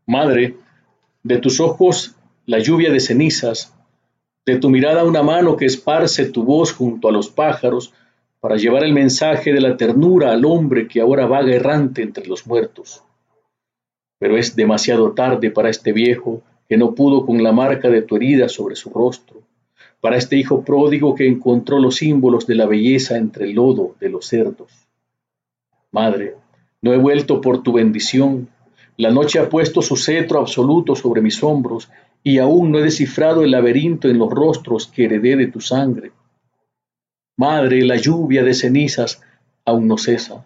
[0.05, 0.55] Madre,
[1.23, 2.15] de tus ojos
[2.45, 3.73] la lluvia de cenizas,
[4.45, 7.93] de tu mirada una mano que esparce tu voz junto a los pájaros
[8.39, 12.47] para llevar el mensaje de la ternura al hombre que ahora vaga errante entre los
[12.47, 13.03] muertos.
[14.19, 18.15] Pero es demasiado tarde para este viejo que no pudo con la marca de tu
[18.15, 19.46] herida sobre su rostro
[20.01, 24.09] para este hijo pródigo que encontró los símbolos de la belleza entre el lodo de
[24.09, 24.71] los cerdos.
[25.91, 26.35] Madre,
[26.81, 28.49] no he vuelto por tu bendición,
[28.97, 31.89] la noche ha puesto su cetro absoluto sobre mis hombros
[32.23, 36.11] y aún no he descifrado el laberinto en los rostros que heredé de tu sangre.
[37.37, 39.21] Madre, la lluvia de cenizas
[39.63, 40.45] aún no cesa,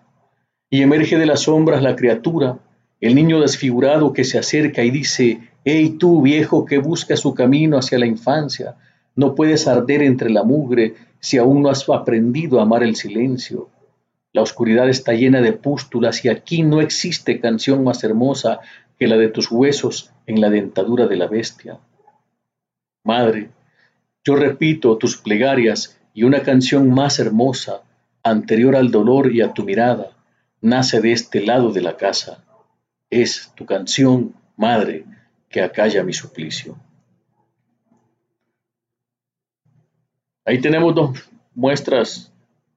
[0.70, 2.60] y emerge de las sombras la criatura,
[3.00, 7.78] el niño desfigurado que se acerca y dice, Ey tú, viejo que busca su camino
[7.78, 8.76] hacia la infancia,
[9.16, 13.70] no puedes arder entre la mugre si aún no has aprendido a amar el silencio.
[14.34, 18.60] La oscuridad está llena de pústulas y aquí no existe canción más hermosa
[18.98, 21.80] que la de tus huesos en la dentadura de la bestia.
[23.04, 23.50] Madre,
[24.24, 27.82] yo repito tus plegarias y una canción más hermosa,
[28.24, 30.12] anterior al dolor y a tu mirada,
[30.62, 32.44] nace de este lado de la casa.
[33.10, 35.06] Es tu canción, madre,
[35.50, 36.78] que acalla mi suplicio.
[40.46, 42.32] Ahí tenemos dos muestras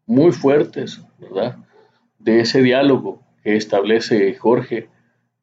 [0.07, 1.57] muy fuertes, ¿verdad?
[2.19, 4.89] De ese diálogo que establece Jorge,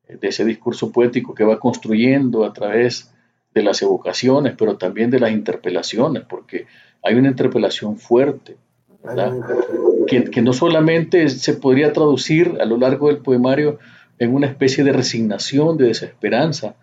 [0.07, 3.13] de ese discurso poético que va construyendo a través
[3.53, 6.67] de las evocaciones, pero también de las interpelaciones, porque
[7.03, 8.57] hay una interpelación fuerte,
[9.03, 9.34] ¿verdad?
[10.07, 13.80] Que, que, no solamente se podría traducir a lo largo del poemario
[14.19, 16.76] en una especie de resignación, de desesperanza,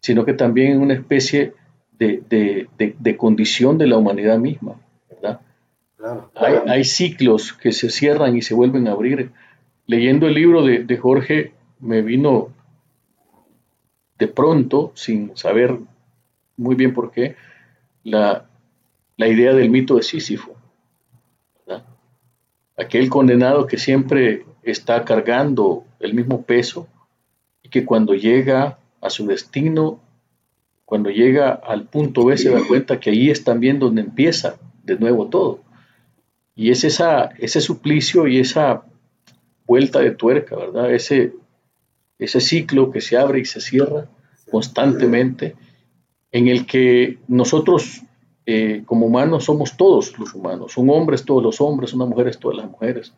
[0.00, 1.54] sino que también en una especie
[1.98, 4.80] de, condición de la humanidad misma,
[5.10, 5.40] ¿verdad?
[6.66, 9.30] Hay, ciclos que se cierran y se vuelven a abrir.
[9.86, 12.48] Leyendo el libro de, Jorge, me vino
[14.18, 15.78] de pronto, sin saber
[16.56, 17.36] muy bien por qué,
[18.04, 18.46] la,
[19.16, 20.56] idea del mito de Sísifo.
[22.76, 26.88] Aquel condenado que siempre está cargando el mismo peso
[27.62, 30.00] y que cuando llega a su destino
[30.92, 34.98] cuando llega al punto B se da cuenta que ahí es también donde empieza de
[34.98, 35.60] nuevo todo.
[36.54, 38.82] Y es esa, ese suplicio y esa
[39.66, 40.92] vuelta de tuerca, ¿verdad?
[40.92, 41.32] Ese,
[42.18, 44.10] ese ciclo que se abre y se cierra
[44.50, 45.56] constantemente,
[46.30, 48.02] en el que nosotros
[48.44, 52.58] eh, como humanos somos todos los humanos, son hombres todos los hombres, son mujeres todas
[52.58, 53.14] las mujeres,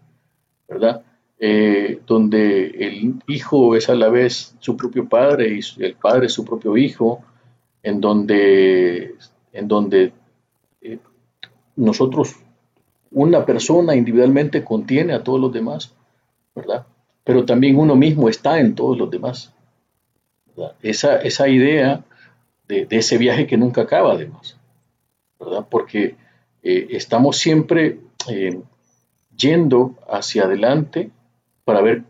[0.68, 1.02] ¿verdad?
[1.40, 6.44] Eh, donde el hijo es a la vez su propio padre y el padre su
[6.44, 7.24] propio hijo,
[7.84, 9.14] en donde,
[9.52, 10.12] en donde
[10.80, 10.98] eh,
[11.76, 12.34] nosotros,
[13.12, 15.92] una persona individualmente contiene a todos los demás,
[16.54, 16.86] ¿verdad?
[17.22, 19.52] Pero también uno mismo está en todos los demás.
[20.82, 22.04] Esa, esa idea
[22.68, 24.56] de, ese viaje que nunca acaba, además,
[25.38, 25.66] ¿verdad?
[25.68, 26.16] Porque
[26.62, 28.60] eh, estamos siempre eh,
[29.36, 31.10] yendo hacia adelante
[31.64, 32.04] para ver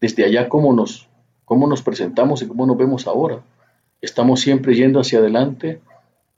[0.00, 1.08] desde allá cómo nos,
[1.44, 3.42] cómo nos presentamos y cómo nos vemos ahora.
[4.00, 5.80] Estamos siempre yendo hacia adelante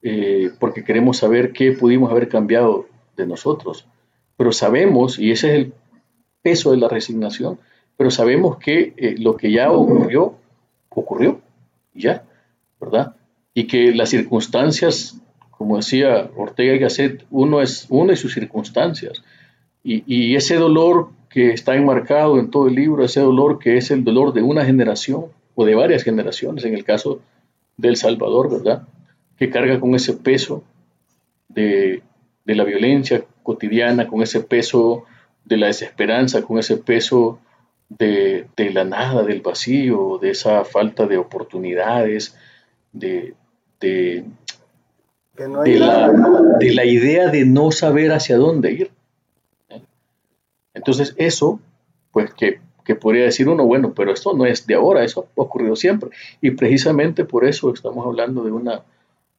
[0.03, 2.87] eh, porque queremos saber qué pudimos haber cambiado
[3.17, 3.87] de nosotros.
[4.37, 5.73] Pero sabemos, y ese es el
[6.43, 7.59] peso de la resignación,
[7.97, 10.37] pero sabemos que eh, lo que ya ocurrió,
[10.89, 11.41] ocurrió,
[11.95, 12.25] ya,
[12.81, 13.15] ¿verdad?
[13.53, 19.23] Y que las circunstancias, como decía Ortega y Gasset, uno es uno y sus circunstancias.
[19.85, 23.91] Y, y ese dolor que está enmarcado en todo el libro, ese dolor que es
[23.91, 27.21] el dolor de una generación o de varias generaciones, en el caso
[27.81, 28.87] del Salvador, ¿verdad?
[29.37, 30.63] Que carga con ese peso
[31.49, 32.03] de,
[32.45, 35.05] la violencia cotidiana, con ese peso
[35.45, 37.39] de la desesperanza, con ese peso
[37.89, 42.37] de, la nada, del vacío, de esa falta de oportunidades,
[42.93, 43.35] de,
[43.81, 44.25] de,
[45.37, 46.11] la,
[46.59, 48.91] de, la, idea de no saber hacia dónde ir.
[50.75, 51.61] Entonces eso,
[52.13, 55.41] pues que que podría decir uno, bueno, pero esto no es de ahora, eso ha
[55.41, 56.11] ocurrido siempre.
[56.41, 58.83] Y precisamente por eso estamos hablando de, una,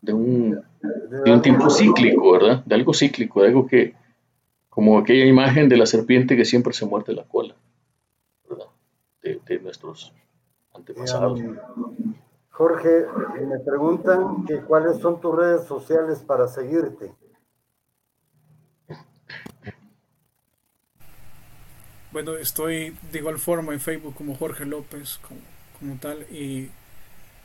[0.02, 2.64] de, un, de un tiempo cíclico, ¿verdad?
[2.66, 3.94] De algo cíclico, de algo que,
[4.70, 7.56] como aquella imagen de la serpiente que siempre se muerde la cola,
[8.50, 8.68] ¿verdad?
[9.22, 10.14] De, nuestros
[10.74, 11.40] antepasados.
[12.52, 13.06] Jorge,
[13.48, 17.12] me preguntan que cuáles son tus redes sociales para seguirte.
[22.12, 25.20] Bueno, estoy de igual forma en Facebook como Jorge López,
[25.80, 26.70] como, tal, y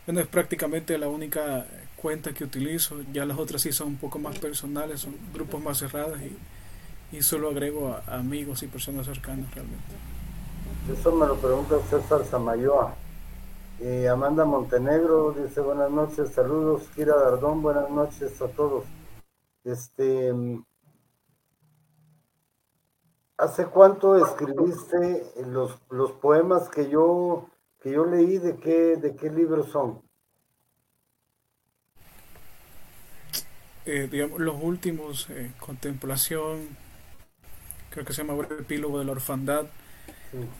[0.07, 2.97] bueno, es prácticamente la única cuenta que utilizo.
[3.13, 7.23] Ya las otras sí son un poco más personales, son grupos más cerrados y, y
[7.23, 9.95] solo agrego a, amigos y personas cercanas realmente.
[10.93, 12.95] Eso me lo pregunta César Samayoa.
[13.81, 16.83] Y Amanda Montenegro dice buenas noches, saludos.
[16.95, 18.85] Kira Dardón, buenas noches a todos.
[19.65, 20.33] Este,
[23.39, 27.51] ¿Hace cuánto escribiste los, los poemas que yo,
[27.83, 28.39] que yo leí?
[28.39, 30.01] ¿De qué, de qué libros son?
[33.85, 36.67] Eh, digamos, los últimos, eh, Contemplación,
[37.91, 39.67] creo que se llama Breve Epílogo de la Orfandad,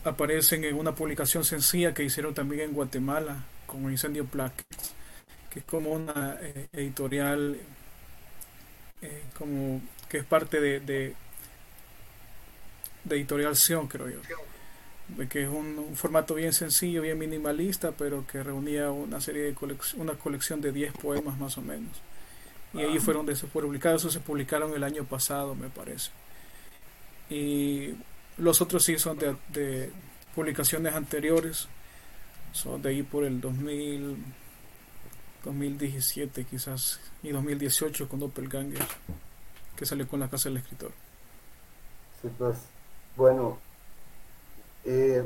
[0.03, 4.65] aparecen en una publicación sencilla que hicieron también en Guatemala, como Incendio Plaques,
[5.49, 7.57] que es como una eh, editorial,
[9.37, 11.15] como que es parte de de
[13.15, 14.19] Editorial Sion, creo yo.
[15.29, 19.55] que es un, formato bien sencillo, bien minimalista, pero que reunía una serie de
[19.97, 22.01] una colección de 10 poemas más o menos.
[22.73, 26.11] Y ahí fueron de publicados, esos se publicaron el año pasado, me parece.
[27.29, 27.95] Y
[28.37, 29.91] los otros sí son de, de
[30.35, 31.67] publicaciones anteriores,
[32.51, 34.17] son de ahí por el 2000,
[35.43, 38.85] 2017 quizás, y 2018 con Doppelganger,
[39.75, 40.91] que salió con la Casa del Escritor.
[42.21, 42.57] Sí, pues,
[43.17, 43.57] bueno,
[44.85, 45.23] eh,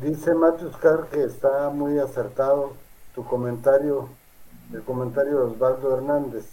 [0.00, 2.72] dice Matheus Carr que está muy acertado
[3.14, 4.08] tu comentario,
[4.72, 6.46] el comentario de Osvaldo Hernández.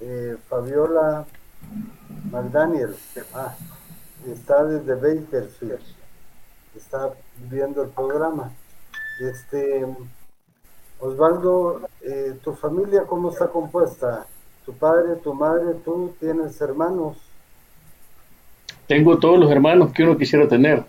[0.00, 1.26] Eh, Fabiola
[2.30, 2.96] McDaniel
[3.34, 3.54] ah,
[4.26, 5.82] está desde Bakersfield,
[6.74, 7.10] está
[7.50, 8.50] viendo el programa.
[9.20, 9.86] Este,
[10.98, 14.26] Osvaldo, eh, ¿tu familia cómo está compuesta?
[14.64, 17.31] ¿Tu padre, tu madre, tú tienes hermanos?
[18.92, 20.82] Tengo todos los hermanos que uno quisiera tener.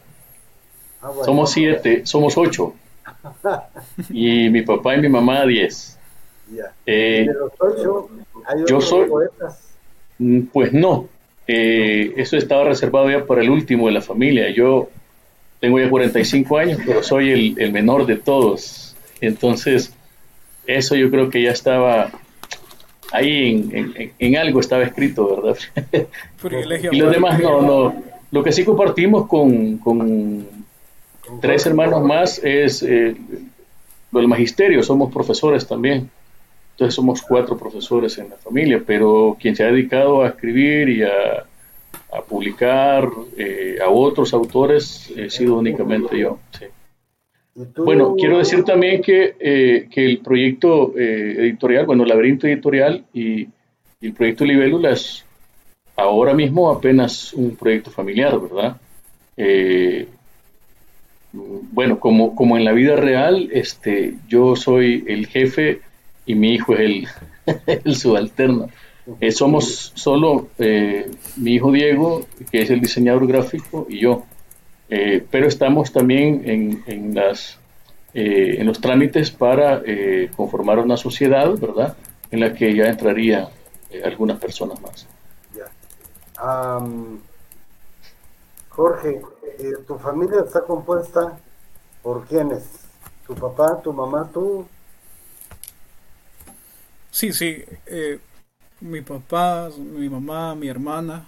[1.01, 2.74] Ah, somos siete, somos ocho.
[4.10, 5.97] y mi papá y mi mamá diez.
[6.86, 8.10] Eh, ¿De los ocho
[8.45, 9.58] hay yo soy, poetas?
[10.18, 11.08] Mm, pues no.
[11.47, 14.49] Eh, eso estaba reservado ya para el último de la familia.
[14.49, 14.89] Yo
[15.62, 18.97] tengo ya 45 años, pero soy el, el menor de todos.
[19.22, 19.93] Entonces,
[20.68, 22.12] eso yo creo que ya estaba
[23.14, 25.57] ahí en, algo estaba escrito, ¿verdad?
[26.91, 28.03] y los demás no, no.
[28.32, 30.47] Lo que sí compartimos con,
[31.39, 33.16] tres hermanos más es eh,
[34.11, 36.09] lo del magisterio, somos profesores también.
[36.72, 41.03] Entonces somos cuatro profesores en la familia, pero quien se ha dedicado a escribir y
[41.03, 41.45] a,
[42.28, 46.39] publicar eh, a otros autores he sido únicamente yo.
[46.57, 46.66] Sí.
[47.56, 53.47] Bueno, quiero decir también que, eh, que el proyecto eh, editorial, bueno, Laberinto Editorial y,
[54.01, 55.24] el proyecto Libélula es
[55.95, 58.76] ahora mismo apenas un proyecto familiar, ¿verdad?
[59.38, 60.08] Eh,
[61.32, 65.80] bueno, como, como en la vida real, este, yo soy el jefe
[66.26, 67.08] y mi hijo es el,
[67.86, 68.68] el subalterno.
[69.32, 70.49] somos solo
[71.38, 74.26] mi hijo Diego, que es el diseñador gráfico, y yo.
[74.96, 77.58] Eh, pero estamos también en, en las,
[78.14, 81.98] eh, en los trámites para eh, conformar una sociedad, ¿verdad?
[82.30, 83.50] En la que ya entraría
[84.06, 85.08] algunas personas más.
[88.70, 89.20] Jorge,
[89.88, 91.39] ¿tu familia está compuesta
[92.04, 92.64] por quiénes?
[93.26, 94.68] ¿Tu papá, tu mamá, tú?
[97.10, 97.64] Sí, sí.
[98.80, 101.26] mi papá, mi mamá, mi hermana.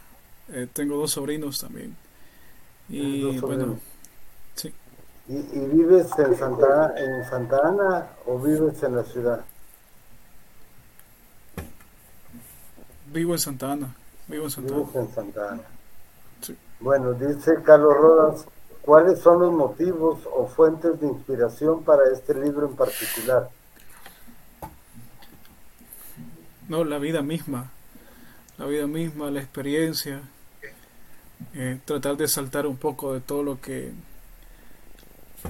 [0.73, 2.04] tengo dos sobrinos también.
[2.89, 3.79] Y bueno,
[4.55, 4.73] sí.
[5.27, 9.43] ¿Y, vives en Santa, en Santa Ana o vives en la ciudad?
[13.11, 13.95] Vivo en Santa Ana.
[14.27, 14.85] Vivo en Santa Ana.
[14.93, 15.63] en Santa Ana.
[16.79, 18.45] Bueno, dice Carlos Rodas,
[18.81, 23.49] ¿cuáles son los motivos o fuentes de inspiración para este libro en particular?
[26.67, 27.71] No, la vida misma.
[28.57, 30.21] La vida misma, la experiencia,
[31.55, 33.93] eh, tratar de saltar un poco de todo lo que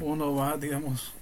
[0.02, 1.14] uno va, digamos,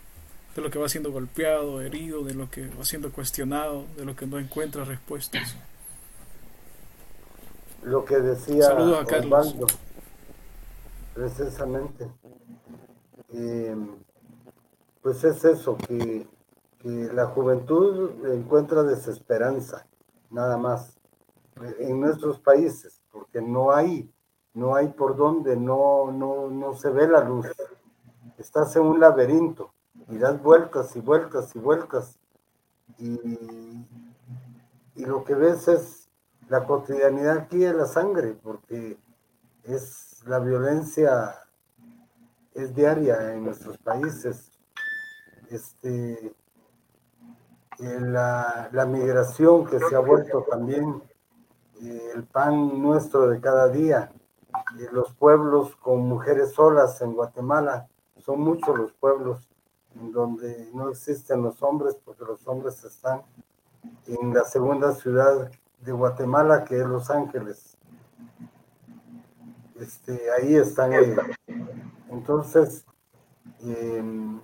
[0.56, 4.16] de lo que va siendo golpeado, herido, de lo que va siendo cuestionado, de lo
[4.16, 5.56] que no encuentra respuestas.
[7.82, 9.68] Lo que decía Osvaldo,
[11.14, 12.10] precisamente,
[13.32, 13.88] em,
[15.02, 16.28] pues es eso, que,
[16.80, 19.86] que la juventud encuentra desesperanza,
[20.30, 20.98] nada más,
[21.80, 24.10] en nuestros países, porque no hay
[24.54, 27.48] no hay por dónde, no, no, no se ve la luz.
[28.38, 29.74] Estás en un laberinto
[30.10, 32.20] y das vueltas y vueltas y vueltas
[32.98, 33.86] y,
[34.96, 36.10] y lo que ves es
[36.50, 38.98] la cotidianidad aquí de la sangre, porque
[39.64, 41.36] es la violencia
[42.54, 44.52] es diaria en nuestros países.
[45.50, 46.34] Este,
[47.80, 51.02] la, la migración que se ha vuelto también
[51.82, 54.12] eh, el pan nuestro de cada día
[54.92, 57.88] los pueblos con mujeres solas en Guatemala.
[58.18, 59.48] Son muchos los pueblos
[59.96, 63.22] en donde no existen los hombres porque los hombres están
[64.08, 65.52] en la segunda ciudad
[65.82, 67.78] de Guatemala que es Los Ángeles.
[69.80, 71.20] Este, ahí están ellos.
[72.10, 72.86] Entonces,
[73.60, 74.40] em,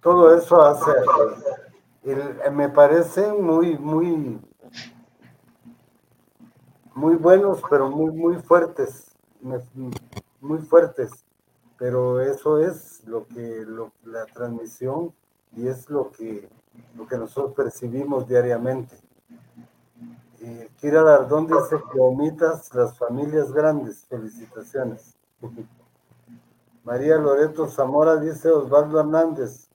[0.00, 0.92] todo eso hace,
[2.52, 4.40] me parece muy, muy,
[6.94, 9.07] muy buenos, pero muy, muy fuertes
[9.42, 11.10] muy fuertes,
[11.78, 13.64] pero eso es lo que
[14.04, 15.12] la transmisión
[15.56, 16.48] y es lo que,
[16.96, 18.96] lo que nosotros percibimos diariamente.
[20.40, 24.04] Eh, Kira Dardón dice que omitas las familias grandes.
[24.06, 25.16] Felicitaciones.
[26.84, 29.68] María Loreto Zamora dice Osvaldo Hernández,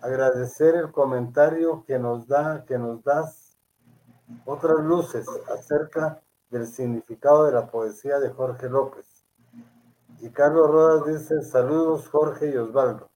[0.00, 3.56] agradecer el comentario que nos da, que nos das
[4.44, 6.20] otras luces acerca
[6.52, 9.24] del significado de la poesía de Jorge López.
[10.20, 13.08] Y Carlos Rodas dice, saludos Jorge y Osvaldo.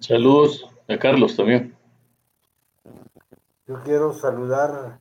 [0.00, 1.74] Saludos a Carlos también.
[3.68, 5.00] Yo quiero saludar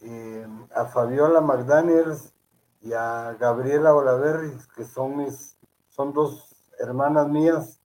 [0.00, 2.32] eh, a Fabiola McDaniels
[2.80, 5.58] y a Gabriela Olaverri, que son mis,
[5.90, 6.48] son dos
[6.78, 7.82] hermanas mías,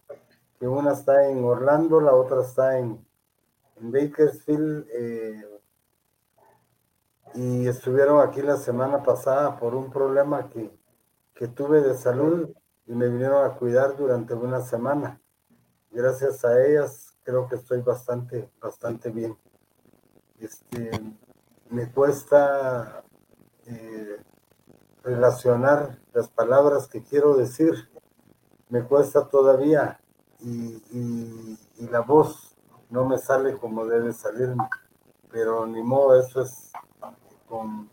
[0.58, 3.06] que una está en Orlando, la otra está en,
[3.78, 5.44] Bakersfield, eh,
[7.36, 10.72] y estuvieron aquí la semana pasada por un problema que,
[11.34, 12.50] que tuve de salud
[12.86, 15.22] y me vinieron a cuidar durante una semana.
[15.92, 19.38] Gracias a ellas creo que estoy bastante, bastante bien.
[20.40, 20.92] Este,
[21.70, 23.04] me cuesta
[23.66, 24.18] eh,
[25.04, 27.90] relacionar las palabras que quiero decir,
[28.70, 30.00] me cuesta todavía
[30.40, 32.56] y, y la voz
[32.90, 34.70] no me sale como debe salirme,
[35.32, 36.72] pero ni modo, eso es
[37.48, 37.90] con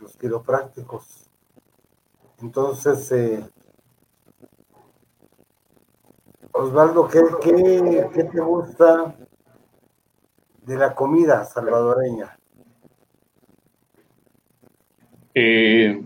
[0.00, 1.28] los quiroprácticos.
[2.40, 3.44] Entonces, eh,
[6.52, 9.14] Osvaldo, ¿qué, ¿qué, te gusta
[10.62, 12.38] de la comida salvadoreña?
[15.34, 16.02] Eh,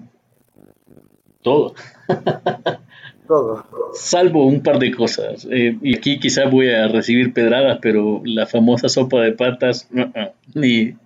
[1.43, 1.75] todo.
[3.29, 3.65] todo.
[3.95, 5.47] Salvo un par de cosas.
[5.51, 9.89] Eh, y aquí quizás voy a recibir pedradas, pero la famosa sopa de patas,
[10.55, 10.97] ni,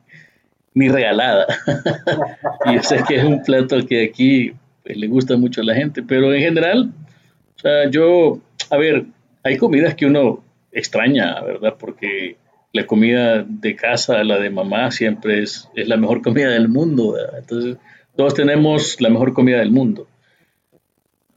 [0.74, 1.46] ni regalada.
[2.66, 4.52] y sé que es un plato que aquí
[4.82, 6.92] pues, le gusta mucho a la gente, pero en general,
[7.56, 9.06] o sea, yo, a ver,
[9.42, 11.76] hay comidas que uno extraña, ¿verdad?
[11.78, 12.36] Porque
[12.72, 17.12] la comida de casa, la de mamá, siempre es, es la mejor comida del mundo,
[17.12, 17.38] ¿verdad?
[17.38, 17.76] Entonces,
[18.16, 20.08] todos tenemos la mejor comida del mundo.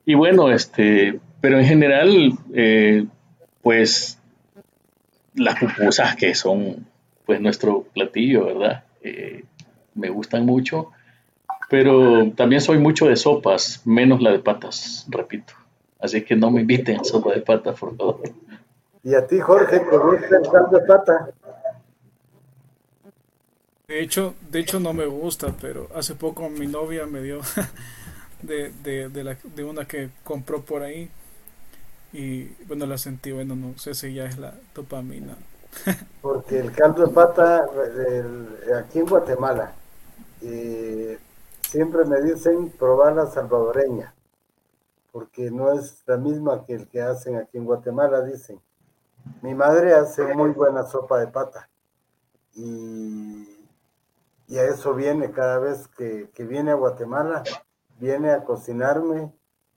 [0.05, 3.05] Y bueno, este, pero en general, eh,
[3.61, 4.19] pues
[5.35, 6.87] las pupusas que son
[7.25, 8.83] pues nuestro platillo, ¿verdad?
[9.09, 9.45] Eh,
[9.95, 10.91] me gustan mucho,
[11.69, 15.53] pero también soy mucho de sopas, menos la de patas, repito.
[15.99, 18.21] Así que no me inviten a sopa de patas, por favor.
[19.03, 21.29] ¿Y a ti, Jorge, te gusta el de pata?
[23.87, 27.39] De hecho, de hecho no me gusta, pero hace poco mi novia me dio
[28.41, 31.09] de, de, de, la, de una que compró por ahí
[32.13, 35.35] y bueno la sentí, bueno no sé si ya es la dopamina
[36.21, 37.67] porque el caldo de pata
[38.77, 39.73] aquí en Guatemala
[40.41, 41.19] eh,
[41.61, 44.13] siempre me dicen probar la salvadoreña,
[45.11, 48.59] porque no es la misma que el que hacen aquí en Guatemala, dicen.
[49.41, 51.69] Mi madre hace muy buena sopa de pata
[52.55, 53.45] y,
[54.49, 57.43] a eso viene cada vez que, viene a Guatemala,
[57.99, 59.33] viene a cocinarme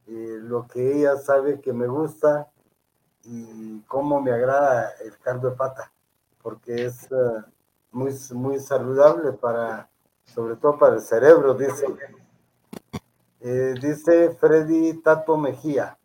[0.06, 2.49] lo que ella sabe que me gusta
[3.30, 5.92] y cómo me agrada el caldo de pata,
[6.42, 7.44] porque es eh,
[7.92, 9.88] muy, muy saludable para,
[10.24, 11.86] sobre todo para el cerebro, dice.
[13.40, 15.96] Eh, dice Freddy Tato Mejía,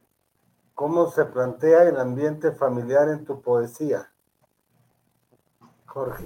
[0.76, 4.12] ¿cómo se plantea el ambiente familiar en tu poesía?
[5.88, 6.26] Jorge.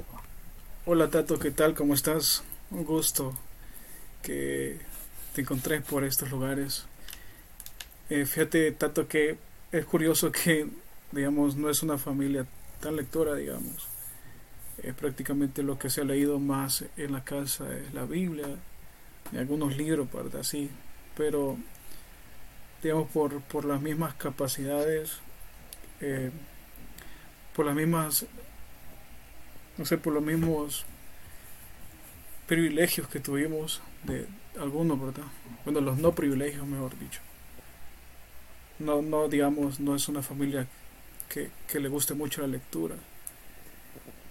[0.85, 1.75] Hola Tato, ¿qué tal?
[1.75, 2.43] ¿Cómo estás?
[2.71, 3.33] Un gusto
[4.21, 4.79] que
[5.33, 6.85] te encontré por estos lugares.
[8.09, 9.37] Eh, fíjate, Tato, que
[9.71, 10.67] es curioso que,
[11.11, 12.45] digamos, no es una familia
[12.79, 13.87] tan lectora, digamos.
[14.83, 18.47] Eh, prácticamente lo que se ha leído más en la casa es la Biblia
[19.31, 20.43] y algunos libros, ¿verdad?
[20.43, 20.69] Sí,
[21.17, 21.57] pero,
[22.81, 25.17] digamos, por, por las mismas capacidades,
[25.99, 26.31] eh,
[27.55, 28.25] por las mismas,
[29.77, 30.85] no sé, por los mismos
[32.47, 34.25] privilegios que tuvimos de
[34.59, 35.27] algunos, ¿verdad?
[35.65, 37.21] Bueno, los no privilegios, mejor dicho
[38.79, 40.67] no, no digamos, no es una familia
[41.29, 42.95] que, le guste mucho la lectura.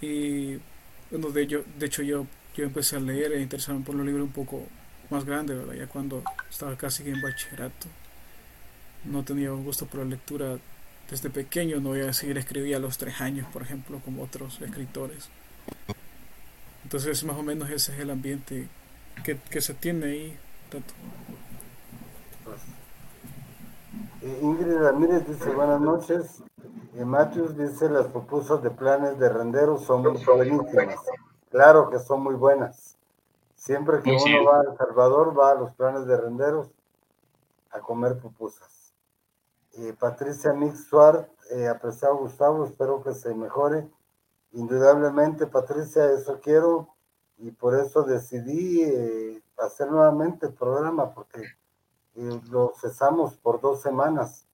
[0.00, 0.58] Y
[1.10, 2.26] bueno, de, yo, de hecho yo,
[2.56, 4.66] yo empecé a leer e interesarme por los libros un poco
[5.10, 5.74] más grandes, ¿verdad?
[5.74, 7.86] ya cuando estaba casi en bachillerato.
[9.04, 10.58] No tenía un gusto por la lectura
[11.10, 14.60] desde pequeño, no voy a decir escribía a los tres años, por ejemplo, como otros
[14.60, 15.28] escritores.
[16.84, 18.66] Entonces más o menos ese es el ambiente
[19.24, 20.36] que, que se tiene ahí.
[20.70, 20.92] Tanto.
[24.20, 26.42] Eh, Ingrid Ramírez dice buenas noches.
[26.94, 30.96] Y Matthews dice las pupusas de planes de renderos son buenísimas.
[31.50, 32.96] Claro que son muy buenas.
[33.54, 36.70] Siempre que uno va a El Salvador, va a los planes de renderos
[37.70, 38.92] a comer pupusas.
[39.74, 43.88] Y Patricia Nix Suárez, eh, apreciado Gustavo, espero que se mejore.
[44.52, 46.88] Indudablemente, Patricia, eso quiero
[47.36, 51.42] y por eso decidí eh, hacer nuevamente el programa, porque
[52.50, 54.46] lo cesamos por dos semanas,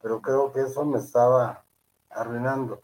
[0.00, 1.64] pero creo que eso me estaba
[2.10, 2.80] arruinando.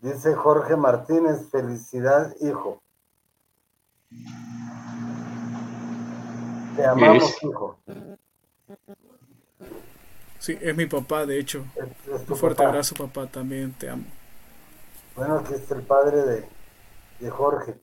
[0.00, 2.82] Dice Jorge Martínez, felicidad, hijo.
[6.76, 7.78] Te amamos, hijo.
[10.38, 11.64] Sí, es mi papá, de hecho.
[12.28, 14.04] Un fuerte abrazo, papá, también te amo.
[15.14, 16.48] Bueno, aquí está el padre
[17.20, 17.78] de, Jorge.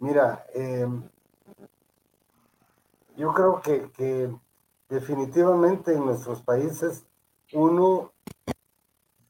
[0.00, 1.02] Mira, em,
[3.16, 4.30] yo creo que,
[4.88, 7.04] definitivamente en nuestros países
[7.52, 8.12] uno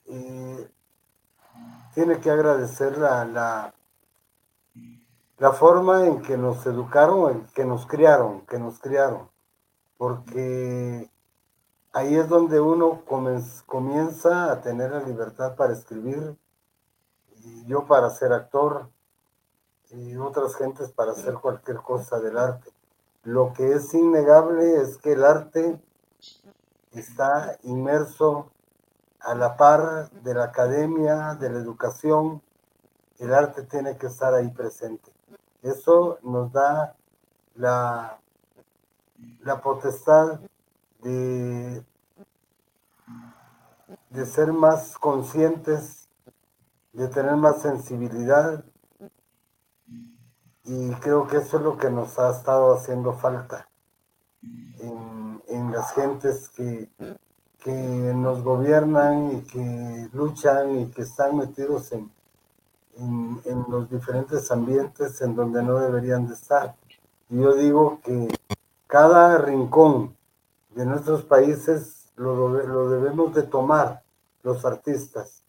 [0.07, 0.71] eh,
[1.95, 3.75] tiene que agradecer la, la,
[5.39, 9.31] la, forma en que nos educaron, en que nos criaron, que nos criaron,
[9.97, 11.11] porque
[11.93, 13.03] ahí es donde uno
[13.67, 16.37] comienza a tener la libertad para escribir,
[17.37, 18.89] y yo para ser actor,
[19.91, 22.74] y otras gentes para hacer cualquier cosa del arte.
[23.25, 25.81] Lo que es innegable es que el arte
[26.93, 28.51] está inmerso
[29.21, 32.43] a la par de la academia, de la educación,
[33.19, 35.11] el arte tiene que estar ahí presente.
[35.63, 36.95] Eso nos da
[37.55, 38.19] la,
[39.41, 40.41] la potestad
[41.01, 41.83] de,
[44.11, 46.09] de ser más conscientes,
[46.93, 48.65] de tener más sensibilidad,
[50.65, 53.69] y creo que eso es lo que nos ha estado haciendo falta
[54.43, 56.89] en, en las gentes que,
[57.59, 62.11] que nos gobiernan y que luchan y que están metidos en,
[62.97, 66.75] en, los diferentes ambientes en donde no deberían de estar.
[67.29, 68.29] Y yo digo que
[68.87, 70.17] cada rincón
[70.71, 74.03] de nuestros países lo, lo debemos de tomar
[74.43, 75.43] los artistas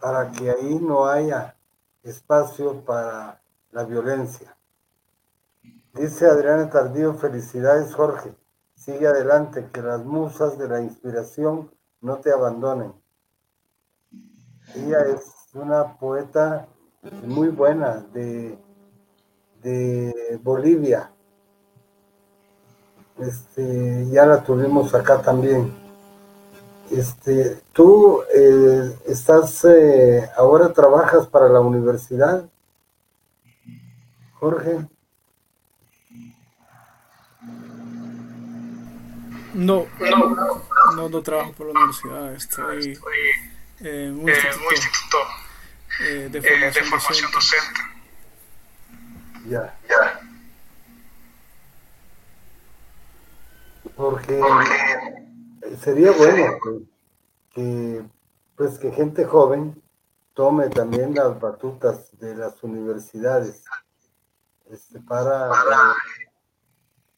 [0.00, 1.56] para que ahí no haya
[2.02, 3.40] espacio para
[3.76, 4.56] la violencia.
[5.92, 8.34] Dice Adriana Tardío, felicidades Jorge.
[8.74, 11.70] Sigue adelante, que las musas de la inspiración
[12.00, 12.94] no te abandonen.
[14.74, 16.66] Ella es una poeta
[17.26, 18.58] muy buena de,
[19.62, 21.12] de Bolivia.
[23.18, 25.70] Este, ya la tuvimos acá también.
[26.90, 32.48] Este, tú eh, estás, eh, ahora trabajas para la universidad,
[34.38, 34.86] Jorge.
[39.54, 39.86] No,
[40.94, 42.98] no, no, trabajo por la universidad, estoy
[43.80, 45.18] en un instituto,
[46.02, 47.80] eh, de, formación docente.
[49.48, 49.78] Ya.
[53.96, 54.42] Porque
[55.82, 56.58] sería bueno
[57.54, 58.04] que,
[58.56, 59.82] pues que gente joven
[60.34, 63.64] tome también las batutas de las universidades
[64.70, 65.50] este, para,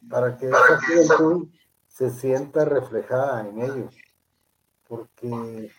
[0.09, 1.47] para que esa juventud
[1.87, 3.95] se sienta reflejada en ellos.
[4.87, 5.71] Porque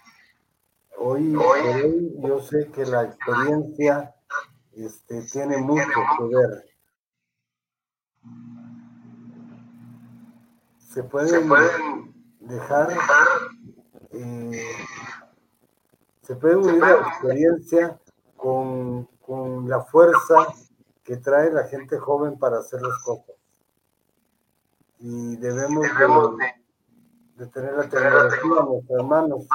[0.99, 4.15] hoy, hoy yo sé que la experiencia
[4.73, 5.85] este, tiene mucho
[6.19, 6.65] que ver.
[10.89, 11.49] Se pueden,
[12.41, 12.93] dejar,
[14.11, 14.63] eh,
[16.23, 18.01] se puede unir la experiencia
[18.37, 20.49] con, con la fuerza
[21.11, 23.35] que trae la gente joven para hacer las cosas
[25.01, 25.85] y debemos,
[27.35, 29.49] de, tener la tecnología a nuestras manos,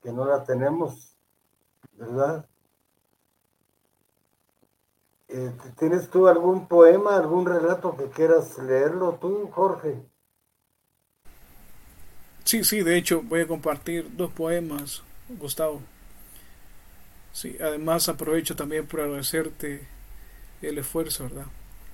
[0.00, 1.16] que no la tenemos,
[1.94, 2.46] ¿verdad?
[5.26, 10.00] Eh, ¿Tienes tú algún poema, algún relato que quieras leerlo tú, Jorge?
[12.44, 15.80] Sí, sí, de hecho voy a compartir dos poemas, Gustavo.
[17.32, 19.99] Sí, además aprovecho también por agradecerte
[20.62, 21.46] el esfuerzo, ¿verdad?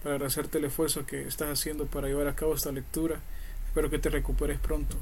[0.03, 3.21] para agradecerte el esfuerzo que estás haciendo para llevar a cabo esta lectura.
[3.67, 4.97] Espero que te recuperes pronto.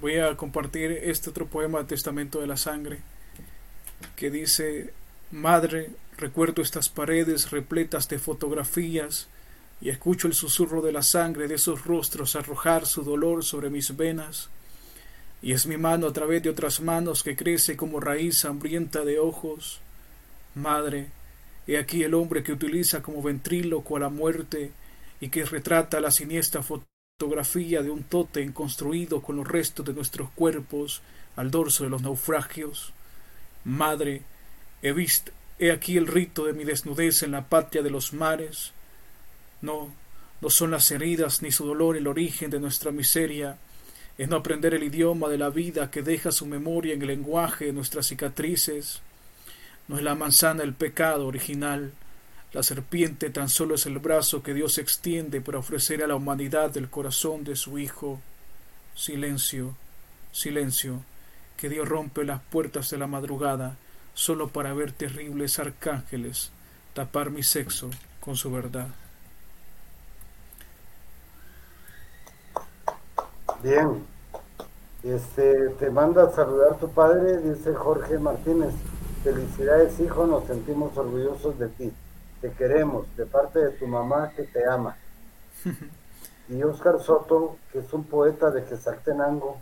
[0.00, 3.00] Voy a compartir este otro poema, Testamento de la Sangre,
[4.16, 4.94] que dice,
[5.30, 9.28] Madre, recuerdo estas paredes repletas de fotografías
[9.82, 13.96] y escucho el susurro de la sangre de esos rostros arrojar su dolor sobre mis
[13.96, 14.48] venas.
[15.42, 19.18] Y es mi mano a través de otras manos que crece como raíz hambrienta de
[19.18, 19.80] ojos.
[20.54, 21.10] Madre,
[21.70, 24.72] He aquí el hombre que utiliza como ventríloco a la muerte
[25.20, 30.30] y que retrata la siniestra fotografía de un tótem construido con los restos de nuestros
[30.30, 31.00] cuerpos
[31.36, 32.92] al dorso de los naufragios.
[33.64, 34.22] Madre,
[34.82, 35.30] he visto,
[35.60, 38.72] he aquí el rito de mi desnudez en la patria de los mares.
[39.62, 39.94] No,
[40.40, 43.58] no son las heridas ni su dolor el origen de nuestra miseria,
[44.18, 47.66] es no aprender el idioma de la vida que deja su memoria en el lenguaje
[47.66, 49.02] de nuestras cicatrices
[49.90, 51.92] no es la manzana el pecado original,
[52.52, 56.76] La serpiente tan solo es el brazo que Dios extiende para ofrecer a la humanidad
[56.76, 58.20] el corazón de su Hijo.
[58.94, 59.74] Silencio,
[60.30, 61.02] silencio,
[61.56, 63.76] que Dios rompe las puertas de la madrugada
[64.14, 66.52] solo para ver terribles arcángeles
[66.94, 68.88] tapar mi sexo con su verdad.
[73.62, 74.04] Bien,
[75.02, 78.74] este, te manda a saludar tu padre, dice Jorge Martínez.
[79.22, 81.92] Felicidades, hijo, nos sentimos orgullosos de ti
[82.40, 84.96] te queremos, de parte de tu mamá que te ama.
[86.48, 89.60] Y Oscar Soto, que es un poeta de Quesaltenango,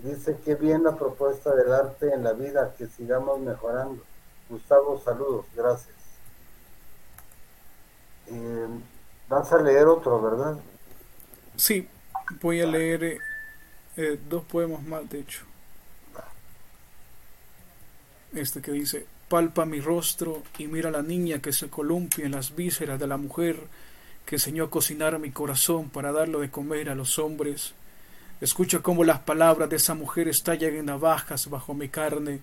[0.00, 4.02] dice que bien la propuesta del arte en la vida, que sigamos mejorando.
[4.50, 5.96] Gustavo, saludos, gracias.
[8.26, 8.66] Eh,
[9.26, 10.58] vas a leer otro, ¿verdad?
[11.56, 11.88] Sí,
[12.42, 13.18] voy a leer
[13.96, 15.46] eh, dos poemas más, de hecho.
[18.34, 22.54] Este que dice, palpa mi rostro y mira la niña que se columpia en las
[22.54, 23.56] vísceras de la mujer
[24.26, 27.72] que enseñó a cocinar mi corazón para darlo de comer a los hombres.
[28.42, 32.40] Escucha cómo las palabras de esa mujer estallan en navajas bajo mi carne.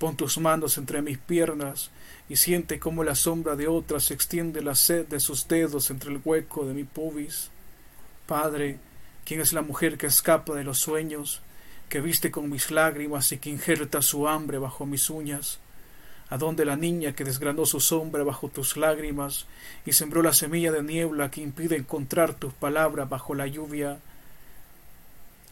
[0.00, 1.92] Pon tus manos entre mis piernas
[2.28, 6.10] y siente cómo la sombra de otra se extiende la sed de sus dedos entre
[6.10, 7.48] el hueco de mi pubis.
[8.26, 8.78] Padre,
[9.24, 11.42] ¿quién es la mujer que escapa de los sueños,
[11.94, 15.60] que viste con mis lágrimas y que injerta su hambre bajo mis uñas?
[16.28, 19.46] ¿A dónde la niña que desgranó su sombra bajo tus lágrimas
[19.86, 24.00] y sembró la semilla de niebla que impide encontrar tus palabras bajo la lluvia?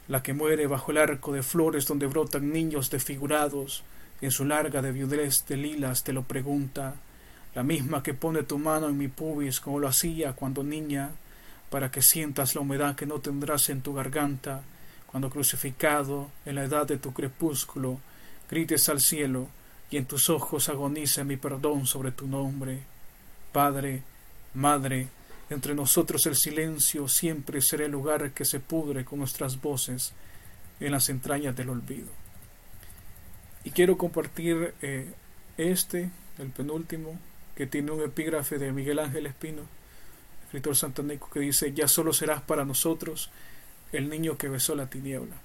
[0.08, 3.84] La que muere bajo el arco de flores donde brotan niños desfigurados,
[4.20, 6.96] en su larga de viudez de lilas te lo pregunta,
[7.54, 11.10] la misma que pone tu mano en mi pubis como lo hacía cuando niña,
[11.70, 14.62] para que sientas la humedad que no tendrás en tu garganta,
[15.12, 18.00] cuando crucificado en la edad de tu crepúsculo,
[18.50, 19.46] grites al cielo,
[19.90, 22.80] y en tus ojos agoniza mi perdón sobre tu nombre.
[23.52, 24.02] Padre,
[24.54, 25.08] Madre,
[25.50, 30.14] entre nosotros el silencio siempre será el lugar que se pudre con nuestras voces
[30.80, 32.08] en las entrañas del olvido.
[33.64, 35.12] Y quiero compartir eh,
[35.58, 37.18] este, el penúltimo,
[37.54, 39.62] que tiene un epígrafe de Miguel Ángel Espino,
[40.44, 43.30] escritor santánico, que dice, ya solo serás para nosotros
[43.92, 45.36] el niño que besó la tiniebla.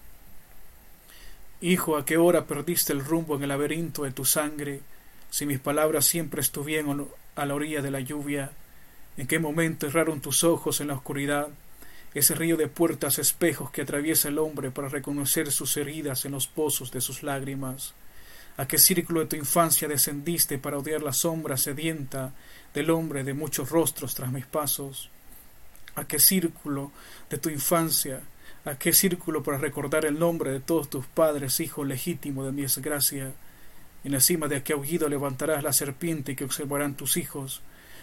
[1.60, 4.82] Hijo, ¿a qué hora perdiste el rumbo en el laberinto de tu sangre?
[5.30, 8.52] Si mis palabras siempre estuvieron a la orilla de la lluvia,
[9.18, 11.50] ¿en qué momento erraron tus ojos en la oscuridad?
[12.14, 16.48] Ese río de puertas espejos que atraviesa el hombre para reconocer sus heridas en los
[16.48, 17.94] pozos de sus lágrimas.
[18.58, 22.34] ¿A qué círculo de tu infancia descendiste para odiar la sombra sedienta
[22.74, 25.10] del hombre de muchos rostros tras mis pasos?
[25.96, 26.92] ¿A qué círculo
[27.30, 28.22] de tu infancia
[28.68, 32.64] ¿A qué círculo para recordar el nombre de todos tus padres, hijo legítimo de mi
[32.64, 33.32] desgracia?
[34.04, 37.62] En la cima de aquel aullido levantarás la serpiente que observarán tus hijos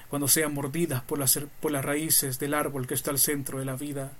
[0.08, 3.66] cuando sean mordidas por las, por las raíces del árbol que está al centro de
[3.66, 4.12] la vida.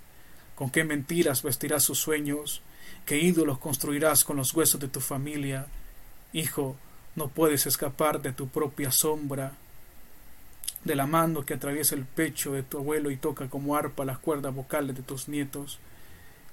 [0.55, 2.61] ¿Con qué mentiras vestirás sus sueños?
[3.07, 5.66] ¿Qué ídolos construirás con los huesos de tu familia?
[6.34, 6.76] Hijo,
[7.16, 9.55] no puedes escapar de tu propia sombra,
[10.84, 14.18] de la mano que atraviesa el pecho de tu abuelo y toca como arpa las
[14.18, 15.78] cuerdas vocales de tus nietos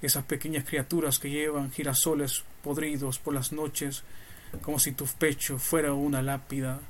[0.02, 4.02] esas pequeñas criaturas que llevan girasoles podridos por las noches,
[4.60, 6.80] como si tu pecho fuera una lápida.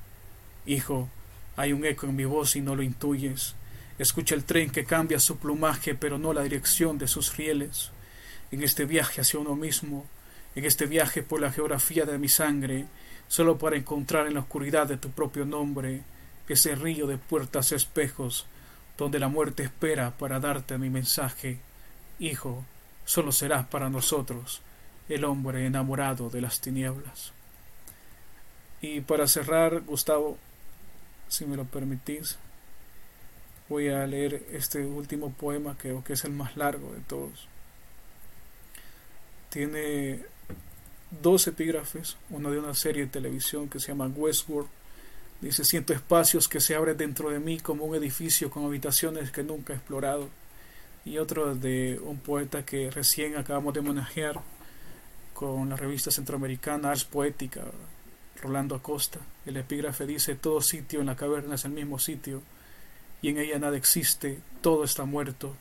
[0.66, 1.08] Hijo,
[1.56, 3.54] hay un eco en mi voz y no lo intuyes.
[3.98, 7.90] Escucha el tren que cambia su plumaje, pero no la dirección de sus rieles.
[8.50, 10.06] En este viaje hacia uno mismo,
[10.54, 12.86] en este viaje por la geografía de mi sangre,
[13.28, 16.02] solo para encontrar en la oscuridad de tu propio nombre
[16.52, 18.46] ese río de puertas espejos,
[18.98, 21.58] donde la muerte espera para darte mi mensaje.
[22.18, 22.64] Hijo,
[23.04, 24.62] solo serás para nosotros
[25.08, 27.32] el hombre enamorado de las tinieblas.
[28.80, 30.38] Y para cerrar, Gustavo,
[31.28, 32.36] si me lo permitís,
[33.68, 37.48] voy a leer este último poema, creo que es el más largo de todos.
[39.50, 40.24] Tiene
[41.22, 44.68] dos epígrafes, uno de una serie de televisión que se llama Westworld.
[45.40, 49.42] Dice, siento espacios que se abren dentro de mí como un edificio con habitaciones que
[49.42, 50.28] nunca he explorado
[51.04, 54.40] y otro de un poeta que recién acabamos de homenajear
[55.34, 57.62] con la revista centroamericana Ars Poética,
[58.40, 59.18] Rolando Acosta.
[59.44, 62.42] El epígrafe dice, todo sitio en la caverna es el mismo sitio,
[63.20, 65.56] y en ella nada existe, todo está muerto.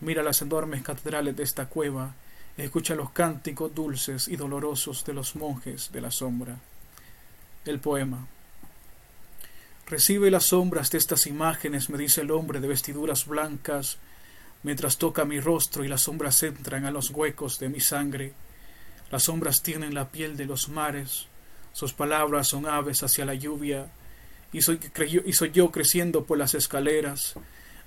[0.00, 2.14] Mira las enormes catedrales de esta cueva,
[2.56, 6.58] escucha los cánticos dulces y dolorosos de los monjes de la sombra.
[7.64, 8.26] El poema.
[9.86, 13.98] Recibe las sombras de estas imágenes, me dice el hombre de vestiduras blancas,
[14.62, 18.32] mientras toca mi rostro y las sombras entran a los huecos de mi sangre.
[19.10, 21.26] Las sombras tienen la piel de los mares,
[21.72, 23.86] sus palabras son aves hacia la lluvia,
[24.52, 24.80] y soy,
[25.52, 27.34] yo creciendo por las escaleras,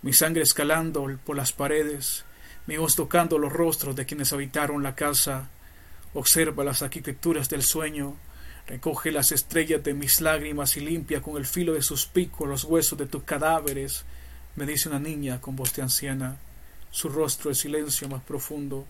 [0.02, 2.24] mi sangre escalando por las paredes,
[2.68, 5.50] mi voz tocando los rostros de quienes habitaron la casa.
[6.14, 8.16] Observa las arquitecturas del sueño,
[8.68, 12.66] recoge las estrellas de mis lágrimas y limpia con el filo de sus picos los
[12.66, 14.06] huesos de tus cadáveres,
[14.56, 16.38] me dice una niña con voz de anciana,
[16.92, 18.86] su rostro de silencio más profundo,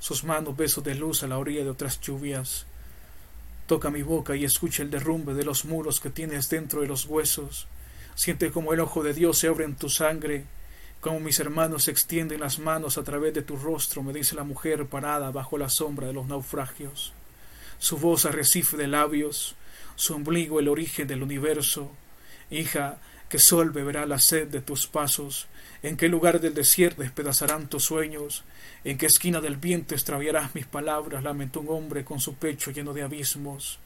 [0.00, 2.66] sus manos besos de luz a la orilla de otras lluvias.
[3.66, 7.06] Toca mi boca y escucha el derrumbe de los muros que tienes dentro de los
[7.06, 7.66] huesos.
[8.14, 10.44] Siente como el ojo de Dios se abre en tu sangre,
[11.00, 14.86] como mis hermanos extienden las manos a través de tu rostro, me dice la mujer
[14.86, 17.12] parada bajo la sombra de los naufragios.
[17.78, 19.54] Su voz arrecife de labios,
[19.94, 21.90] su ombligo el origen del universo.
[22.50, 25.46] Hija, que sol beberá la sed de tus pasos,
[25.82, 28.44] en qué lugar del desierto despedazarán tus sueños,
[28.84, 32.92] en qué esquina del viento extraviarás mis palabras, lamentó un hombre con su pecho lleno
[32.92, 33.78] de abismos.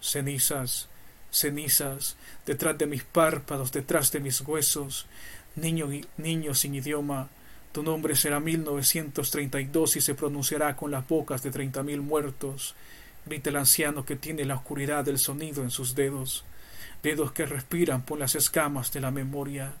[0.00, 0.88] Cenizas,
[1.30, 2.16] cenizas,
[2.46, 5.06] detrás de mis párpados, detrás de mis huesos,
[5.56, 7.28] niño, niño sin idioma,
[7.72, 12.74] tu nombre será 1932 y se pronunciará con las bocas de treinta mil muertos.
[13.26, 16.44] Grita el anciano que tiene la oscuridad del sonido en sus dedos,
[17.02, 19.72] dedos que respiran por las escamas de la memoria.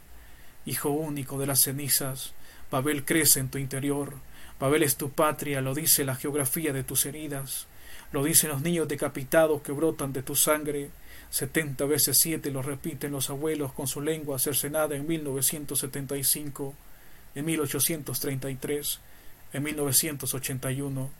[0.66, 2.32] Hijo único de las cenizas,
[2.70, 4.14] Babel crece en tu interior,
[4.60, 7.66] Babel es tu patria, lo dice la geografía de tus heridas,
[8.12, 10.90] lo dicen los niños decapitados que brotan de tu sangre,
[11.30, 16.74] setenta veces siete lo repiten los abuelos con su lengua cercenada en 1975,
[17.34, 19.00] en 1833,
[19.52, 21.10] en 1981.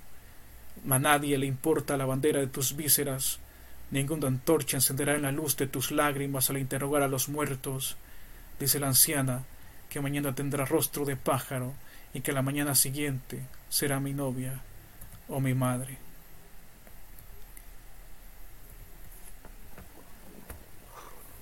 [0.91, 3.39] A nadie le importa la bandera de tus vísceras,
[3.91, 7.97] ninguna antorcha encenderá en la luz de tus lágrimas al interrogar a los muertos,
[8.59, 9.45] dice la anciana,
[9.89, 11.73] que mañana tendrá rostro de pájaro
[12.13, 14.61] y que la mañana siguiente será mi novia
[15.29, 15.99] o mi madre.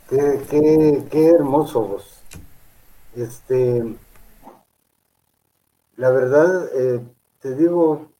[0.08, 2.22] Qué, qué, hermoso vos.
[3.16, 3.82] Este,
[5.96, 7.00] la verdad, eh,
[7.40, 8.12] te digo,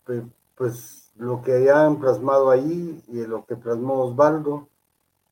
[0.57, 4.69] pues lo que hayan plasmado ahí y lo que plasmó Osvaldo,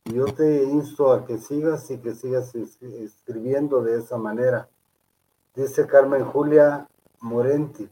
[0.05, 4.69] yo te insto a que sigas y que sigas escribiendo de esa manera.
[5.55, 6.89] Dice Carmen Julia
[7.21, 7.89] Morenti,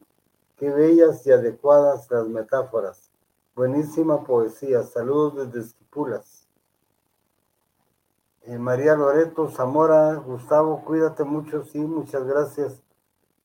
[0.56, 3.10] qué bellas y adecuadas las metáforas.
[3.54, 4.82] Buenísima poesía.
[4.82, 6.48] Saludos desde Esquipulas.
[8.44, 12.82] Eh, María Loreto, Zamora, Gustavo, cuídate mucho, sí, muchas gracias.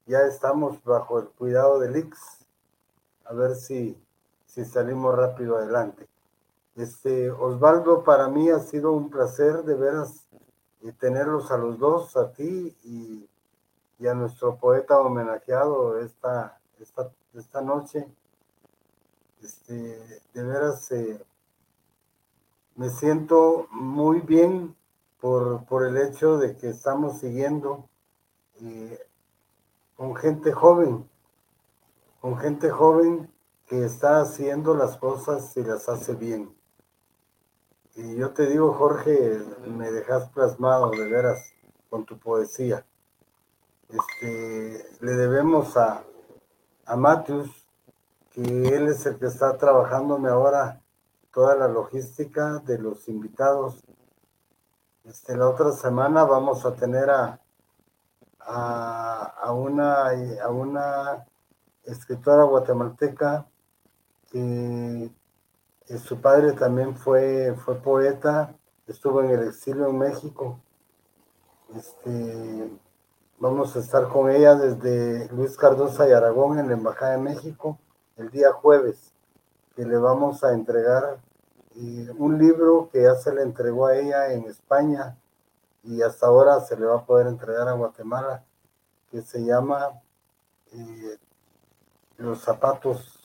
[0.08, 2.18] Ya estamos bajo el cuidado del IX.
[3.26, 3.96] A ver si,
[4.66, 6.08] si salimos rápido adelante.
[6.76, 10.28] Este, Osvaldo, para mí ha sido un placer de veras
[10.82, 13.28] y tenerlos a los dos, a ti y
[14.00, 18.08] y a nuestro poeta homenajeado esta, esta, esta noche.
[19.42, 21.24] Este, de veras eh,
[22.76, 24.76] me siento muy bien
[25.20, 27.88] por, por, el hecho de que estamos siguiendo
[28.62, 29.00] eh,
[29.96, 31.08] con gente joven,
[32.20, 33.32] con gente joven
[33.68, 36.56] que está haciendo las cosas y las hace bien.
[37.96, 41.54] Y yo te digo, Jorge, me dejas plasmado de veras
[41.90, 42.86] con tu poesía
[43.90, 46.04] este, le debemos a,
[46.86, 47.24] a
[48.32, 50.82] que él es el que está trabajándome ahora
[51.32, 53.84] toda la logística de los invitados.
[55.06, 57.40] Este, la otra semana vamos a tener a,
[58.40, 60.10] a, una,
[60.44, 61.26] a una
[61.84, 63.48] escritora guatemalteca
[64.32, 65.10] que,
[65.98, 68.56] su padre también fue, fue poeta,
[68.88, 70.60] estuvo en el exilio en México.
[71.76, 72.70] Este,
[73.40, 77.78] Vamos a estar con ella desde Luis Cardosa y Aragón en la Embajada de México
[78.16, 79.14] el día jueves,
[79.76, 81.20] que le vamos a entregar
[81.76, 85.20] eh, un libro que ya se le entregó a ella en España
[85.84, 88.44] y hasta ahora se le va a poder entregar a Guatemala,
[89.12, 90.02] que se llama
[90.74, 91.20] eh,
[92.18, 93.17] Los zapatos,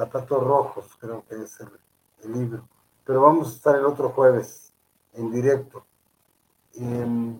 [0.00, 2.66] zapatos rojos, creo que es el, libro.
[3.04, 4.72] Pero vamos a estar el otro jueves
[5.12, 5.84] en directo.
[6.74, 7.38] Em,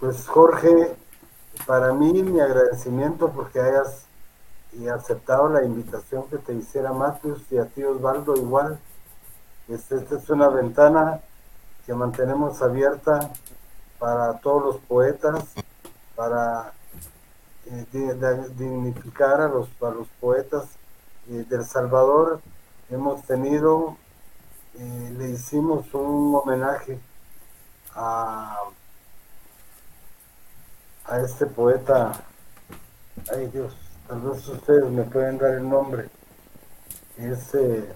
[0.00, 0.96] pues Jorge,
[1.66, 4.06] para mí mi agradecimiento porque hayas
[4.94, 8.78] aceptado la invitación que te hiciera Matheus y a ti Osvaldo igual.
[9.68, 11.20] Este, esta es una ventana
[11.84, 13.30] que mantenemos abierta
[13.98, 15.44] para todos los poetas,
[16.14, 16.72] para
[17.66, 20.68] eh, dignificar a los, a los poetas
[21.30, 22.40] eh, del Salvador.
[22.90, 23.96] Hemos tenido,
[24.78, 26.98] eh, le hicimos un homenaje
[27.94, 28.58] a
[31.08, 32.12] a este poeta,
[33.32, 33.72] ay Dios,
[34.08, 36.08] tal vez ustedes me pueden dar el nombre,
[37.16, 37.94] ese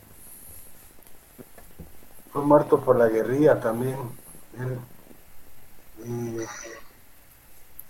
[2.33, 3.97] fue muerto por la guerrilla también,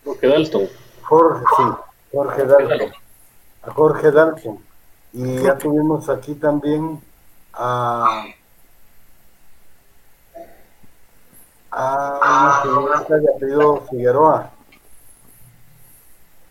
[0.04, 0.68] Jorge Dalton.
[1.02, 1.62] Jorge, sí,
[2.12, 2.92] Jorge Dalton.
[3.62, 4.69] A Jorge Dalton.
[5.12, 7.00] Y ya tuvimos aquí también
[7.52, 8.24] a,
[11.70, 14.50] a una señorita de apellido Figueroa,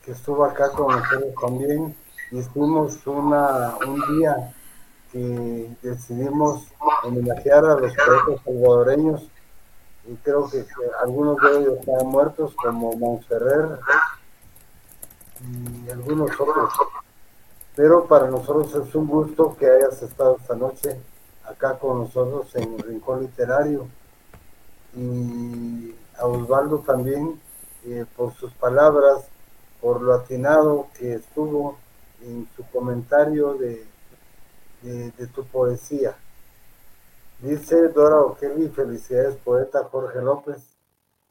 [0.03, 1.95] que estuvo acá con nosotros también.
[2.31, 4.53] Y estuvimos una, un día
[5.11, 6.67] que decidimos
[7.03, 9.23] homenajear a los poetas salvadoreños
[10.07, 10.65] y creo que,
[11.03, 13.79] algunos de ellos están muertos como Montferrer
[15.41, 16.73] y algunos otros
[17.79, 20.99] pero para nosotros es un gusto que hayas estado esta noche
[21.45, 23.87] acá con nosotros en Rincón Literario
[24.93, 27.39] y a Osvaldo también
[27.85, 29.23] eh, por sus palabras,
[29.79, 31.77] por lo atinado que estuvo
[32.21, 33.87] en su comentario de,
[34.81, 36.17] de, tu poesía.
[37.39, 40.75] Dice Dora O'Kelly, felicidades poeta Jorge López,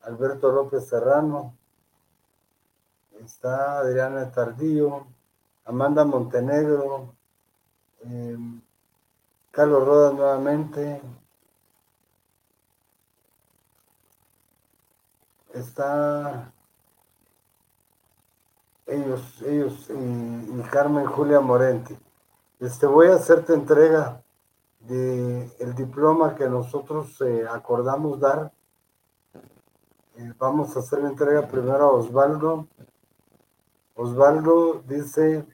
[0.01, 1.53] Alberto López Serrano,
[3.21, 5.09] está Adriana Tardío,
[5.69, 7.14] Amanda Montenegro,
[8.01, 8.62] em,
[9.51, 11.03] Carlos Rodas nuevamente,
[15.53, 16.51] está
[18.87, 21.99] ellos, ellos y, Carmen Julia Morenti.
[22.61, 24.23] Este, voy a hacerte entrega
[24.81, 28.53] de el diploma que nosotros eh, acordamos dar.
[30.16, 32.66] Eh, vamos a hacer la entrega primero a Osvaldo.
[33.95, 35.47] Osvaldo dice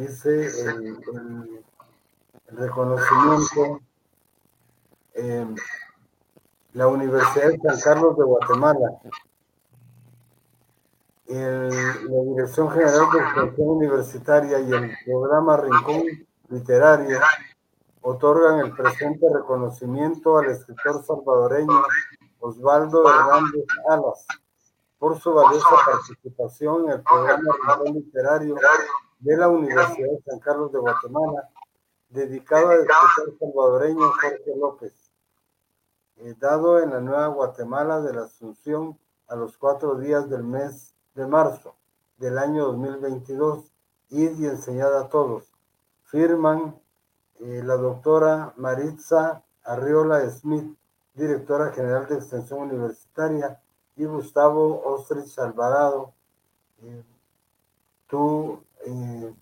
[0.00, 1.62] dice el,
[2.52, 3.80] reconocimiento
[5.14, 5.54] en
[6.72, 8.92] la Universidad de San Carlos de Guatemala,
[11.26, 16.02] la Dirección General de Extensión Universitaria y el programa Rincón
[16.48, 17.20] Literario
[18.00, 21.84] otorgan el presente reconocimiento al escritor salvadoreño
[22.40, 24.26] Osvaldo Hernández Alas
[24.98, 28.56] por su valiosa participación en el programa Rincón Literario
[29.20, 31.48] de la Universidad de San Carlos de Guatemala,
[32.08, 35.12] dedicado al escritor salvadoreño Jorge López,
[36.16, 38.98] eh, dado en la Nueva Guatemala de la Asunción
[39.28, 41.76] a los cuatro días del mes de marzo
[42.18, 43.70] del año 2022,
[44.10, 45.52] y enseñada a todos.
[46.04, 46.78] Firman
[47.38, 50.76] eh, la doctora Maritza Arriola Smith,
[51.14, 53.60] directora general de Extensión Universitaria,
[53.96, 56.12] y Gustavo Ostrich Alvarado,
[56.82, 57.04] eh,
[58.08, 58.60] tú
[58.90, 59.34] eh,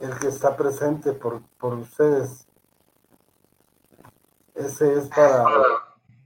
[0.00, 2.46] el que está presente por, por ustedes.
[4.54, 5.44] Ese es para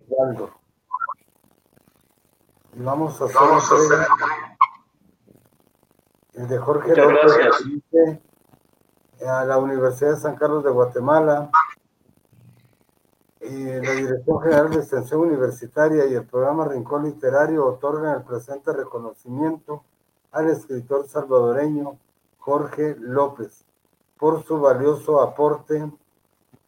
[0.08, 0.50] Waldo.
[2.74, 4.06] Y vamos a hacer
[6.34, 8.20] el de Jorge López
[9.26, 11.50] a la Universidad de San Carlos de Guatemala,
[13.40, 19.84] la Dirección General de Extensión Universitaria y el programa Rincón Literario otorgan el presente reconocimiento
[20.36, 21.98] al escritor salvadoreño
[22.36, 23.64] Jorge López
[24.18, 25.90] por su valioso aporte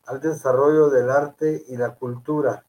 [0.07, 2.65] al desarrollo del arte y la cultura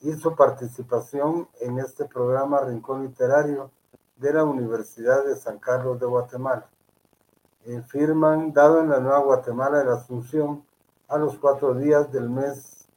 [0.00, 3.70] y su participación en este programa Rincón Literario
[4.16, 6.68] de la Universidad de San Carlos de Guatemala.
[7.64, 10.66] Eh, firman dado en la Nueva Guatemala de la Asunción
[11.08, 12.88] a los cuatro días del mes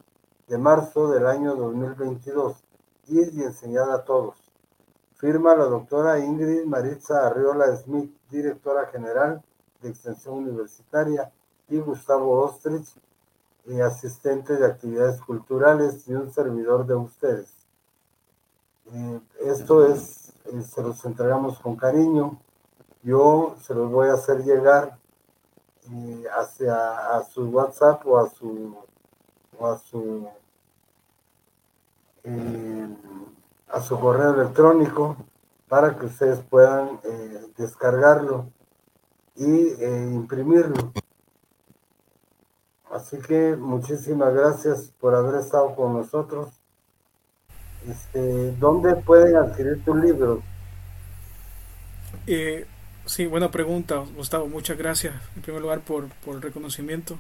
[0.47, 2.65] de marzo del año 2022
[3.07, 4.47] y, y enseñada a todos.
[5.18, 9.41] Firma la doctora Ingrid Maritza Arriola Smith, directora general
[9.81, 11.31] de Extensión Universitaria,
[11.69, 12.88] y Gustavo Ostrich,
[13.65, 17.52] eh, asistente de actividades culturales y un servidor de ustedes.
[18.94, 22.39] Eh, esto es, eh, se los entregamos con cariño.
[23.03, 24.98] Yo se los voy a hacer llegar
[26.38, 28.76] hacia a su WhatsApp o a su
[29.60, 30.27] a su
[33.69, 35.18] a su correo electrónico
[35.68, 38.49] para que ustedes puedan eh, descargarlo
[39.35, 40.94] y eh, imprimirlo.
[42.91, 46.49] Así que muchísimas gracias por haber estado con nosotros.
[47.88, 50.41] Este, ¿Dónde pueden adquirir tu libro?
[52.26, 52.65] Eh,
[53.06, 54.48] sí, buena pregunta, Gustavo.
[54.48, 57.18] Muchas gracias en primer lugar por, por el reconocimiento.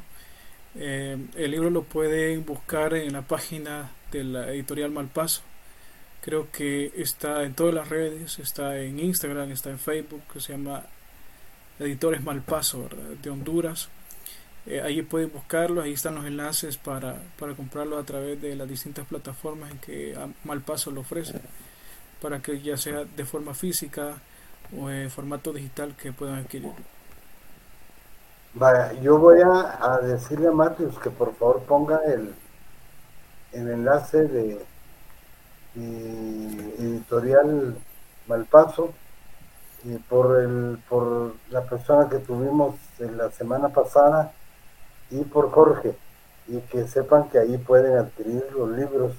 [0.75, 5.41] el libro lo pueden buscar en la página de la editorial Malpaso
[6.27, 10.51] Creo que está en todas las redes, está en Instagram, está en Facebook, que se
[10.51, 10.83] llama
[11.79, 12.89] Editores Malpaso,
[13.23, 13.87] de Honduras.
[14.65, 18.67] Eh, ahí pueden buscarlo, ahí están los enlaces para, para comprarlo a través de las
[18.67, 21.39] distintas plataformas en que Malpaso lo ofrece,
[22.21, 24.15] para que ya sea de forma física
[24.77, 26.75] o en formato digital que puedan adquirirlo.
[28.53, 32.33] Vaya, yo voy a, decirle a Matius que por favor ponga el,
[33.53, 34.59] el enlace de,
[35.77, 37.75] editorial
[38.27, 38.93] Malpaso
[39.83, 44.33] y por el por la persona que tuvimos en la semana pasada
[45.11, 45.95] y por Jorge
[46.47, 49.13] y que sepan que ahí pueden adquirir los libros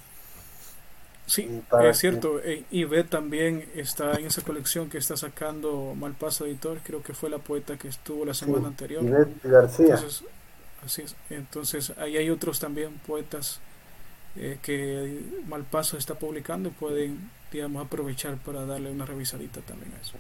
[1.29, 2.41] Sí, es cierto.
[2.71, 6.79] Y ve también está en esa colección que está sacando Malpaso Editor.
[6.83, 9.05] Creo que fue la poeta que estuvo la semana anterior.
[9.45, 9.95] García.
[9.95, 10.25] Entonces,
[10.83, 11.15] así es.
[11.29, 13.61] Entonces, ahí hay otros también poetas
[14.37, 20.17] eh, que Malpaso está publicando pueden, digamos, aprovechar para darle una revisadita también a eso.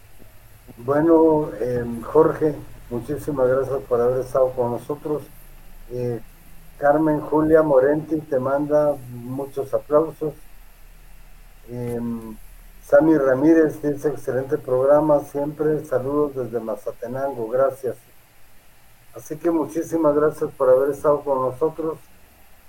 [0.78, 2.54] Bueno, em, Jorge,
[2.90, 5.22] muchísimas gracias por haber estado con nosotros.
[5.90, 6.20] Eh,
[6.78, 10.34] Carmen Julia Morenti te manda muchos aplausos.
[11.70, 12.00] Eh,
[12.88, 17.96] Sammy Ramírez dice excelente programa, siempre saludos desde Mazatenango, gracias.
[19.14, 21.98] Así que muchísimas gracias por haber estado con nosotros.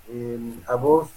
[0.10, 1.10] Em, a vos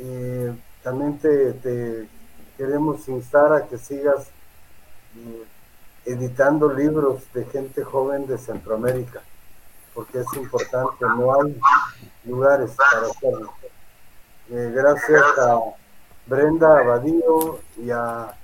[0.00, 2.08] eh, también te,
[2.56, 4.28] queremos instar a que sigas
[5.16, 5.44] eh,
[6.06, 9.22] editando libros de gente joven de Centroamérica,
[9.94, 11.60] porque es importante, no hay
[12.24, 13.52] lugares para hacerlo.
[14.50, 15.60] Eh, gracias a
[16.26, 18.34] Brenda Abadío y a,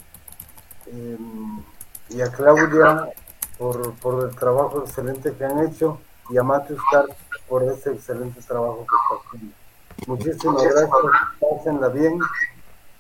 [0.87, 1.63] em,
[2.11, 3.09] y a Claudia
[3.57, 5.99] por, por, el trabajo excelente que han hecho
[6.29, 7.15] y a Matthew Stark
[7.49, 9.64] por ese excelente trabajo que está haciendo.
[10.07, 10.91] Muchísimas gracias,
[11.41, 12.19] pásenla bien.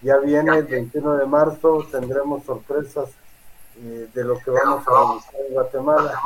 [0.03, 3.09] Ya viene el 21 de marzo, tendremos sorpresas
[3.79, 6.21] eh, de lo que vamos a realizar en Guatemala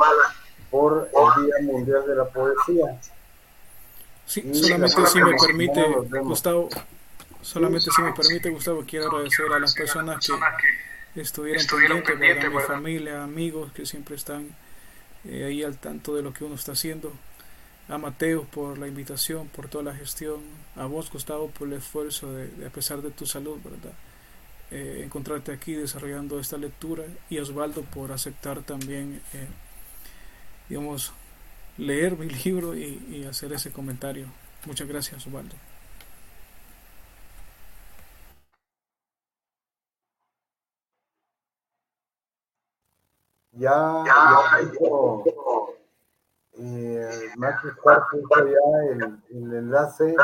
[0.69, 2.99] por el Día Mundial de la Poesía.
[4.25, 5.83] Sí, solamente si me permite,
[6.21, 6.69] Gustavo,
[7.41, 10.25] Solamente si me permite, Gustavo, quiero agradecer a las personas
[11.13, 14.49] que estuvieron pendientes, a mi familia, amigos que siempre están
[15.25, 17.13] eh, ahí al tanto de lo que uno está haciendo.
[17.89, 20.41] A Mateo por la invitación, por toda la gestión.
[20.75, 23.93] A vos, Gustavo, por el esfuerzo de, a pesar de tu salud, ¿verdad?
[24.71, 27.05] Eh, encontrarte aquí desarrollando esta lectura.
[27.29, 29.47] Y a Osvaldo por aceptar también, eh,
[30.69, 31.11] digamos,
[31.77, 34.27] leer mi libro y, y hacer ese comentario.
[34.65, 35.55] Muchas gracias, Osvaldo.
[43.59, 44.03] ya,
[46.61, 47.63] eh, Max
[48.11, 50.15] puso ya el, el, enlace.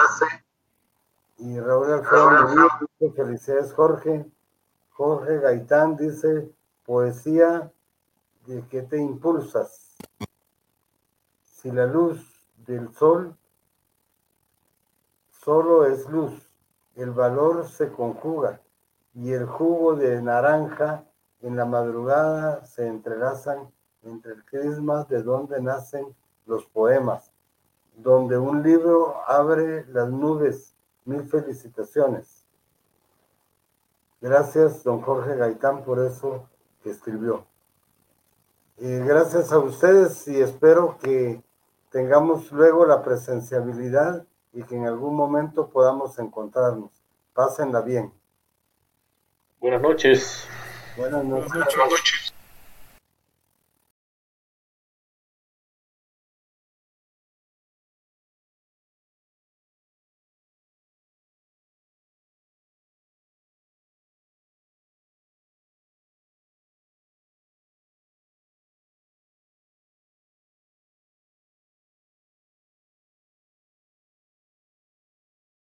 [1.38, 4.26] Y Raúl Alfredo dice felicidades Jorge
[4.92, 6.50] Jorge Gaitán dice
[6.86, 7.72] poesía
[8.46, 9.98] de que te impulsas
[11.42, 13.36] si la luz del sol
[15.32, 16.50] solo es luz
[16.96, 18.62] el valor se conjuga
[19.14, 21.04] y el jugo de naranja
[21.42, 23.70] en la madrugada se entrelazan
[24.04, 26.16] entre el crisma de donde nacen
[26.46, 27.32] los poemas,
[27.96, 30.76] donde un libro abre las nubes.
[31.06, 32.46] Mil felicitaciones.
[34.22, 36.50] Gracias, don Jorge Gaitán, por eso
[36.82, 37.46] que escribió.
[38.78, 41.44] gracias a ustedes y espero que
[41.92, 46.92] tengamos luego la presenciabilidad y que en algún momento podamos encontrarnos.
[47.34, 48.12] Pásenla bien.
[49.60, 50.48] Buenas noches.
[50.98, 51.54] Buenas noches.